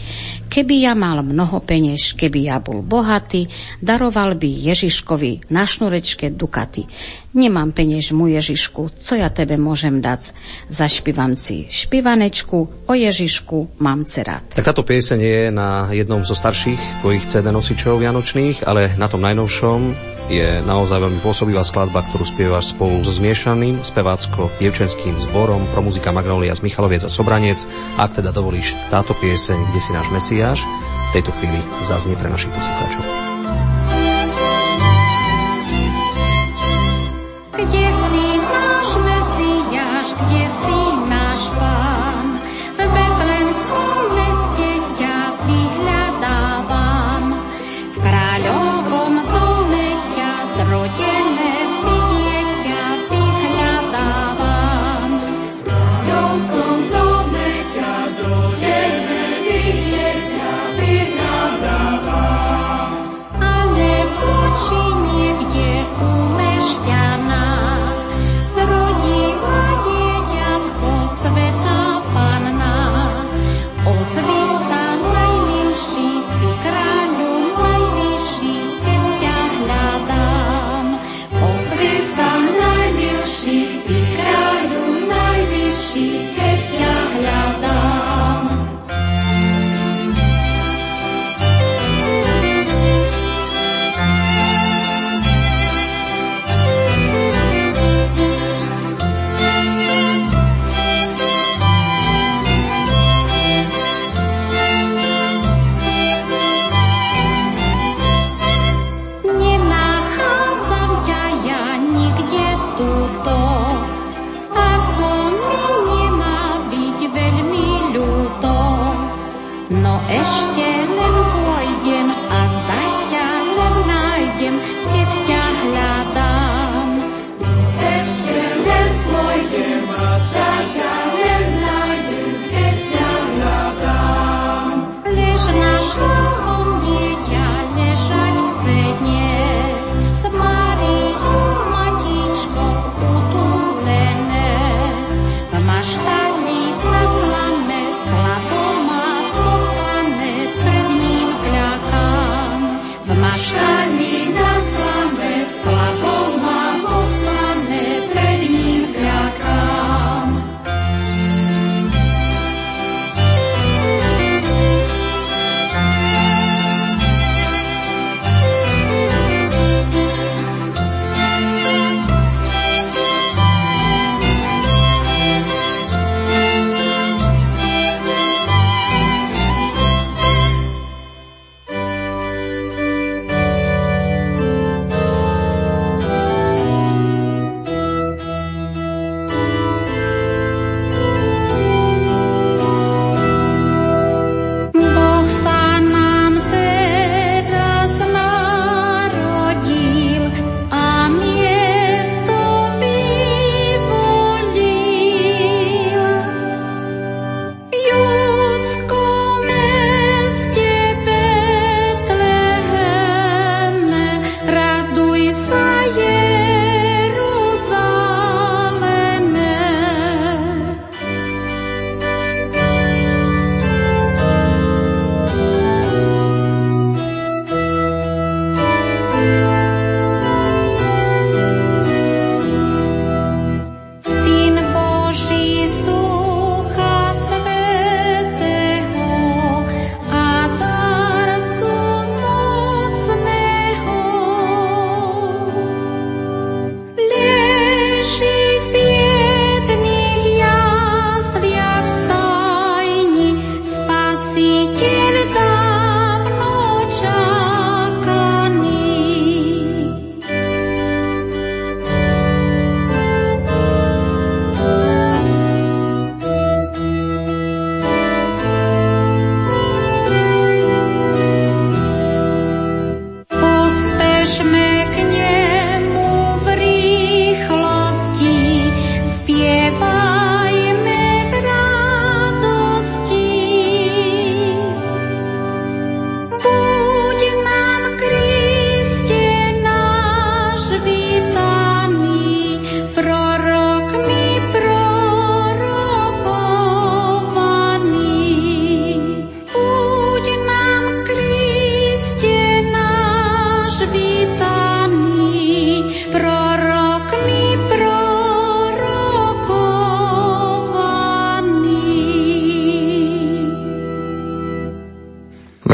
Keby 0.49 0.89
ja 0.89 0.97
mal 0.97 1.21
mnoho 1.21 1.61
penieš, 1.61 2.17
keby 2.17 2.49
ja 2.49 2.57
bol 2.57 2.81
bohatý, 2.81 3.45
daroval 3.77 4.33
by 4.33 4.49
Ježiškovi 4.73 5.53
na 5.53 5.69
šnurečke 5.69 6.33
dukaty. 6.33 6.89
Nemám 7.31 7.71
peniež 7.71 8.11
mu 8.11 8.27
Ježišku, 8.27 8.91
co 8.91 9.13
ja 9.15 9.31
tebe 9.31 9.55
môžem 9.55 10.03
dať? 10.03 10.35
Zašpívam 10.67 11.39
si 11.39 11.63
špivanečku, 11.71 12.59
o 12.83 12.93
Ježišku 12.93 13.79
mám 13.79 14.03
cerát. 14.03 14.43
Tak 14.51 14.67
táto 14.67 14.83
pieseň 14.83 15.19
je 15.23 15.41
na 15.47 15.87
jednom 15.95 16.19
zo 16.27 16.35
starších 16.35 16.99
tvojich 16.99 17.23
CD 17.23 17.55
nosičov 17.55 18.03
vianočných, 18.03 18.67
ale 18.67 18.91
na 18.99 19.07
tom 19.07 19.23
najnovšom 19.23 19.79
je 20.27 20.59
naozaj 20.67 20.99
veľmi 20.99 21.19
pôsobivá 21.23 21.63
skladba, 21.63 22.03
ktorú 22.11 22.27
spievaš 22.27 22.75
spolu 22.75 22.99
so 22.99 23.15
zmiešaným 23.15 23.79
spevácko-dievčenským 23.79 25.15
zborom 25.23 25.63
pro 25.71 25.79
muzika 25.79 26.11
Magnolia 26.11 26.51
z 26.51 26.67
Michaloviec 26.67 27.07
a 27.07 27.11
Sobranec. 27.11 27.63
Ak 27.95 28.11
teda 28.11 28.35
dovolíš, 28.35 28.75
táto 28.91 29.15
pieseň, 29.15 29.71
kde 29.71 29.79
si 29.79 29.91
náš 29.95 30.11
Mesiáš, 30.11 30.59
v 31.11 31.15
tejto 31.15 31.31
chvíli 31.39 31.63
zaznie 31.83 32.19
pre 32.19 32.27
našich 32.27 32.51
poslucháčov. 32.51 33.20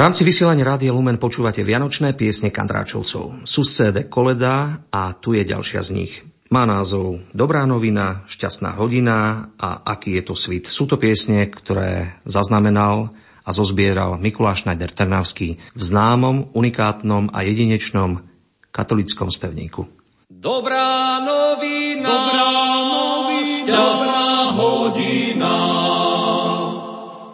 Rámci 0.07 0.23
vysielania 0.23 0.63
Rádia 0.63 0.95
Lumen 0.95 1.19
počúvate 1.19 1.67
Vianočné 1.67 2.15
piesne 2.15 2.47
Kandráčovcov. 2.47 3.43
Sú 3.43 3.67
z 3.67 3.91
CD 3.91 4.07
Koleda 4.07 4.87
a 4.87 5.11
tu 5.19 5.35
je 5.35 5.43
ďalšia 5.43 5.83
z 5.83 5.89
nich. 5.91 6.23
Má 6.47 6.63
názov 6.63 7.27
Dobrá 7.35 7.67
novina, 7.67 8.23
šťastná 8.31 8.79
hodina 8.79 9.51
a 9.59 9.83
aký 9.83 10.15
je 10.15 10.23
to 10.23 10.31
svit. 10.31 10.63
Sú 10.71 10.87
to 10.87 10.95
piesne, 10.95 11.51
ktoré 11.51 12.23
zaznamenal 12.23 13.11
a 13.43 13.51
zozbieral 13.51 14.15
Mikuláš 14.15 14.63
Schneider 14.63 14.95
Trnavský 14.95 15.59
v 15.75 15.81
známom, 15.83 16.55
unikátnom 16.55 17.35
a 17.35 17.43
jedinečnom 17.43 18.23
katolickom 18.71 19.27
spevníku. 19.27 19.91
Dobrá 20.31 21.19
novina, 21.19 22.07
Dobrá 22.07 22.51
novina 22.95 23.43
šťastná 23.59 24.27
hodina. 24.55 25.55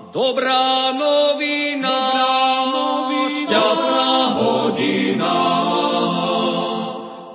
Dobrá 0.09 0.89
novina, 0.97 1.62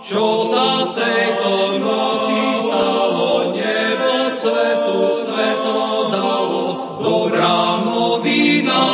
Čo 0.09 0.41
sa 0.41 0.89
v 0.89 1.05
tejto 1.05 1.85
noci 1.85 2.41
stalo, 2.57 3.53
nebo 3.53 4.33
svetu 4.33 5.05
svetlo 5.13 6.09
dalo. 6.09 6.65
Dobrá 6.97 7.85
novina, 7.85 8.89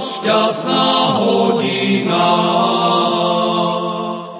šťastná 0.00 0.88
hodina. 1.20 2.32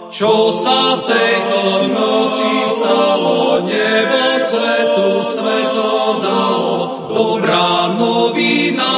Čo 0.09 0.49
sa 0.49 0.97
v 0.97 1.13
tejto 1.13 1.93
noci 1.93 2.55
stalo, 2.65 3.69
nebo 3.69 4.25
svetu 4.41 5.09
svetlo 5.29 6.25
dalo. 6.25 6.77
Dobrá 7.13 7.93
novina, 7.93 8.97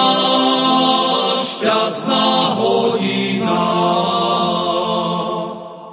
šťastná 1.42 2.54
hodina. 2.54 2.85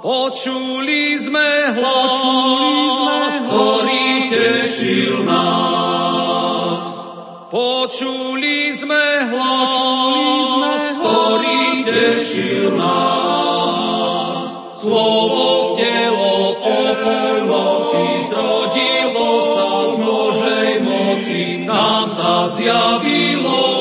Počuli 0.04 1.16
sme 1.16 1.80
hlas, 1.80 3.40
ktorý 3.40 4.28
tešil 4.28 5.24
nás. 5.24 7.08
Počuli 7.48 8.68
sme 8.76 9.32
hlas, 9.32 11.00
ktorý 11.00 11.88
tešil 11.88 12.76
nás. 12.76 14.44
Slovo 14.76 15.72
v 15.72 15.80
telo 15.80 16.52
o 16.52 16.80
polnoci 17.00 18.28
zrodilo 18.28 19.40
sa 19.40 19.88
z 19.88 19.94
Božej 20.04 20.70
moci, 20.84 21.64
nám 21.64 22.04
sa 22.04 22.44
zjavilo, 22.44 23.72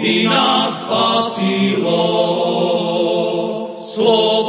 by 0.00 0.24
nás 0.24 0.72
spasilo. 0.72 2.00
Slovo 4.00 4.39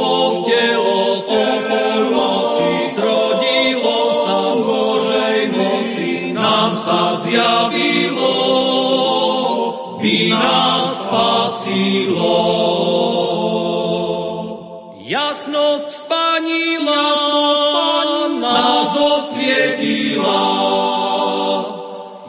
sa 6.82 7.14
zjavilo, 7.14 8.38
by 10.02 10.18
nás 10.34 11.06
spasilo. 11.06 12.42
Jasnosť 14.98 15.90
spanila, 15.94 17.06
nás 18.42 18.90
osvietila. 18.98 20.42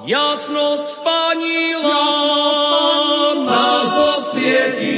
Jasnosť 0.06 0.86
spanila, 1.02 2.04
nás 3.50 3.92
osvietila. 3.98 4.93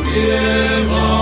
Aniel 0.00 1.13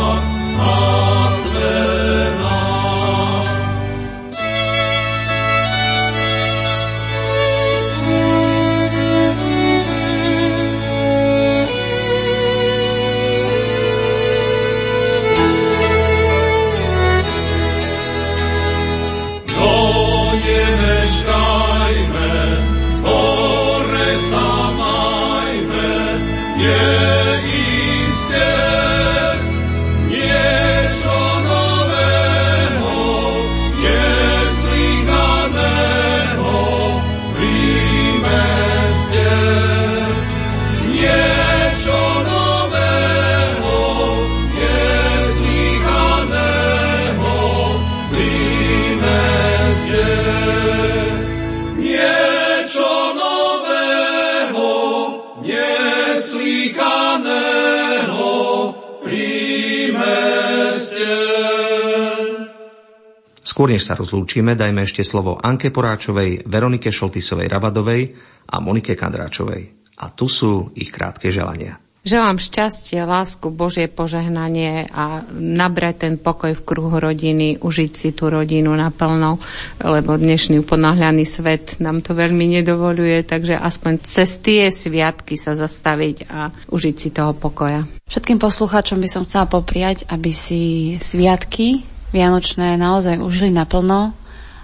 než 63.82 63.90
sa 63.90 63.98
rozlúčime, 63.98 64.54
dajme 64.54 64.86
ešte 64.86 65.02
slovo 65.02 65.34
Anke 65.34 65.74
Poráčovej, 65.74 66.46
Veronike 66.46 66.94
Šoltisovej 66.94 67.50
Rabadovej 67.50 68.14
a 68.46 68.62
Monike 68.62 68.94
Kandráčovej. 68.94 69.90
A 69.98 70.06
tu 70.14 70.30
sú 70.30 70.70
ich 70.78 70.94
krátke 70.94 71.34
želania. 71.34 71.82
Želám 72.06 72.38
šťastie, 72.38 73.02
lásku, 73.02 73.50
Božie 73.50 73.90
požehnanie 73.90 74.86
a 74.86 75.26
nabrať 75.34 75.94
ten 75.98 76.14
pokoj 76.14 76.54
v 76.54 76.62
kruhu 76.62 77.02
rodiny, 77.02 77.58
užiť 77.58 77.92
si 77.94 78.14
tú 78.14 78.30
rodinu 78.30 78.70
naplno, 78.70 79.42
lebo 79.82 80.14
dnešný 80.14 80.62
ponáhľaný 80.62 81.26
svet 81.26 81.82
nám 81.82 82.06
to 82.06 82.14
veľmi 82.14 82.54
nedovoluje, 82.54 83.26
takže 83.26 83.58
aspoň 83.58 83.98
cez 84.06 84.38
tie 84.38 84.70
sviatky 84.70 85.34
sa 85.34 85.58
zastaviť 85.58 86.30
a 86.30 86.54
užiť 86.70 86.94
si 86.94 87.10
toho 87.10 87.34
pokoja. 87.34 87.86
Všetkým 88.06 88.38
poslucháčom 88.38 89.02
by 89.02 89.08
som 89.10 89.26
chcela 89.26 89.50
popriať, 89.50 90.06
aby 90.06 90.30
si 90.30 90.94
sviatky 91.02 91.82
Vianočné 92.12 92.76
naozaj 92.76 93.24
užili 93.24 93.48
naplno, 93.48 94.12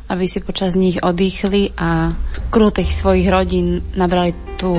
aby 0.09 0.25
si 0.25 0.45
počas 0.45 0.77
nich 0.77 1.01
odýchli 1.01 1.73
a 1.77 2.13
kruhu 2.53 2.73
tých 2.73 2.93
svojich 2.93 3.29
rodín 3.29 3.81
nabrali 3.97 4.37
tú 4.61 4.77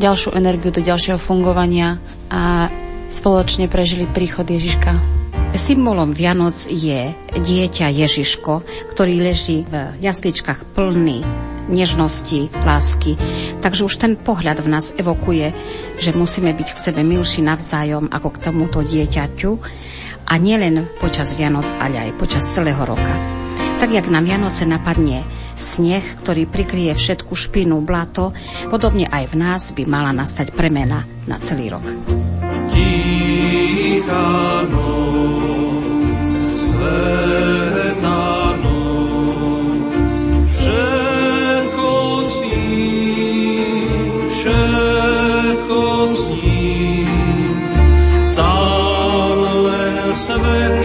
ďalšiu 0.00 0.36
energiu 0.36 0.72
do 0.72 0.84
ďalšieho 0.84 1.20
fungovania 1.20 2.00
a 2.32 2.68
spoločne 3.08 3.68
prežili 3.68 4.08
príchod 4.08 4.44
Ježiška. 4.44 5.20
Symbolom 5.50 6.14
Vianoc 6.14 6.54
je 6.70 7.10
dieťa 7.34 7.90
Ježiško, 7.90 8.62
ktorý 8.94 9.18
leží 9.18 9.66
v 9.66 9.98
jasličkách 9.98 10.76
plný 10.78 11.26
nežnosti, 11.70 12.50
lásky. 12.66 13.18
Takže 13.58 13.86
už 13.86 13.94
ten 13.98 14.14
pohľad 14.14 14.62
v 14.62 14.68
nás 14.70 14.94
evokuje, 14.94 15.54
že 15.98 16.14
musíme 16.14 16.54
byť 16.54 16.68
k 16.70 16.82
sebe 16.90 17.00
milší 17.02 17.42
navzájom 17.46 18.10
ako 18.10 18.28
k 18.30 18.42
tomuto 18.50 18.82
dieťaťu 18.82 19.50
a 20.30 20.38
nielen 20.38 20.86
počas 21.02 21.34
Vianoc, 21.34 21.66
ale 21.82 21.98
aj 21.98 22.14
počas 22.14 22.46
celého 22.46 22.78
roka. 22.86 23.14
Tak 23.82 23.90
jak 23.90 24.06
na 24.06 24.22
Vianoce 24.22 24.62
napadne 24.62 25.26
sneh, 25.58 26.06
ktorý 26.22 26.46
prikrie 26.46 26.94
všetku 26.94 27.34
špinu, 27.34 27.82
blato, 27.82 28.30
podobne 28.70 29.10
aj 29.10 29.26
v 29.26 29.34
nás 29.34 29.62
by 29.74 29.82
mala 29.90 30.14
nastať 30.14 30.54
premena 30.54 31.02
na 31.26 31.42
celý 31.42 31.74
rok. 31.74 31.82
Tichá 32.70 34.62
noc, 34.70 36.30
svetá 36.54 38.54
noc, 38.62 40.14
len 50.28 50.79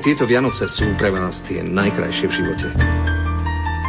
Aj 0.00 0.08
tieto 0.08 0.24
Vianoce 0.24 0.64
sú 0.64 0.96
pre 0.96 1.12
vás 1.12 1.44
tie 1.44 1.60
najkrajšie 1.60 2.24
v 2.24 2.36
živote. 2.40 2.72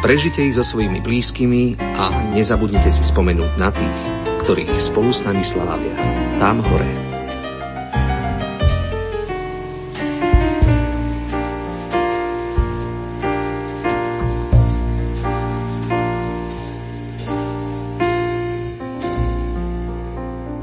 Prežite 0.04 0.44
ich 0.44 0.52
so 0.52 0.60
svojimi 0.60 1.00
blízkymi 1.00 1.80
a 1.80 2.12
nezabudnite 2.36 2.92
si 2.92 3.00
spomenúť 3.00 3.56
na 3.56 3.72
tých, 3.72 3.98
ktorých 4.44 4.76
spolu 4.76 5.08
s 5.08 5.24
nami 5.24 5.40
slávia. 5.40 5.96
Tam 6.36 6.60
hore. 6.60 7.11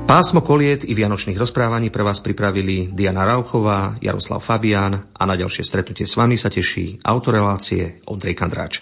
Pásmo 0.09 0.41
koliet 0.41 0.89
i 0.89 0.97
vianočných 0.97 1.37
rozprávaní 1.37 1.93
pre 1.93 2.01
vás 2.01 2.17
pripravili 2.17 2.89
Diana 2.89 3.29
Rauchová, 3.29 3.93
Jaroslav 4.01 4.41
Fabián 4.41 5.13
a 5.13 5.21
na 5.29 5.37
ďalšie 5.37 5.61
stretnutie 5.61 6.09
s 6.09 6.17
vami 6.17 6.33
sa 6.33 6.49
teší 6.49 6.97
autorelácie 7.05 8.01
Ondrej 8.09 8.33
Kandráč. 8.33 8.81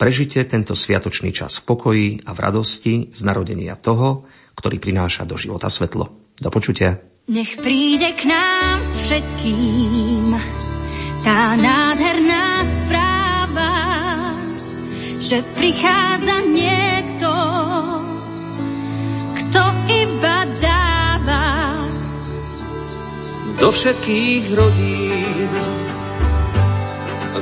Prežite 0.00 0.40
tento 0.48 0.72
sviatočný 0.72 1.28
čas 1.28 1.60
v 1.60 1.68
pokoji 1.68 2.08
a 2.24 2.32
v 2.32 2.38
radosti 2.40 3.12
z 3.12 3.20
narodenia 3.20 3.76
toho, 3.76 4.24
ktorý 4.56 4.80
prináša 4.80 5.28
do 5.28 5.36
života 5.36 5.68
svetlo. 5.68 6.08
Do 6.40 6.48
počutia. 6.48 7.04
Nech 7.28 7.60
príde 7.60 8.16
k 8.16 8.32
nám 8.32 8.80
všetkým 8.96 10.32
tá 11.20 11.52
nádherná 11.52 12.64
správa, 12.64 13.72
že 15.20 15.44
prichádza 15.52 16.40
niekto, 16.48 17.28
kto 19.36 19.62
iba 19.92 20.41
Do 23.62 23.70
všetkých 23.70 24.58
rodín 24.58 25.52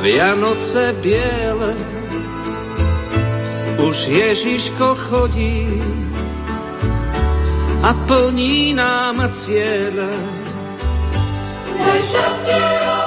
Vianoce 0.05 0.93
biele, 1.01 1.73
už 3.81 3.97
Ježiško 4.13 5.01
chodí 5.09 5.81
a 7.81 7.97
plní 8.05 8.77
nám 8.77 9.33
cieľe. 9.33 10.13
Daj 11.81 12.01
šťastie 12.05 13.00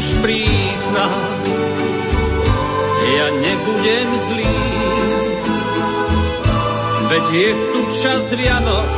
už 0.00 0.24
prísna, 0.24 1.12
ja 3.04 3.28
nebudem 3.36 4.08
zlý. 4.16 4.56
Veď 7.12 7.24
je 7.28 7.52
tu 7.52 7.80
čas 8.00 8.32
Vianoc, 8.32 8.96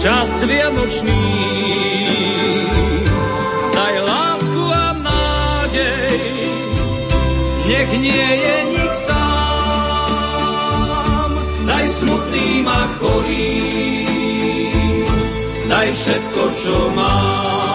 čas 0.00 0.48
Vianočný. 0.48 1.24
Daj 3.76 3.96
lásku 4.00 4.64
a 4.64 4.96
nádej, 4.96 6.24
nech 7.68 7.90
nie 8.00 8.28
je 8.48 8.56
nik 8.72 8.96
sám. 8.96 10.16
Daj 11.68 11.84
smutným 11.84 12.64
a 12.64 12.80
chorým, 12.96 14.08
daj 15.68 15.92
všetko, 15.92 16.42
čo 16.56 16.88
mám. 16.96 17.73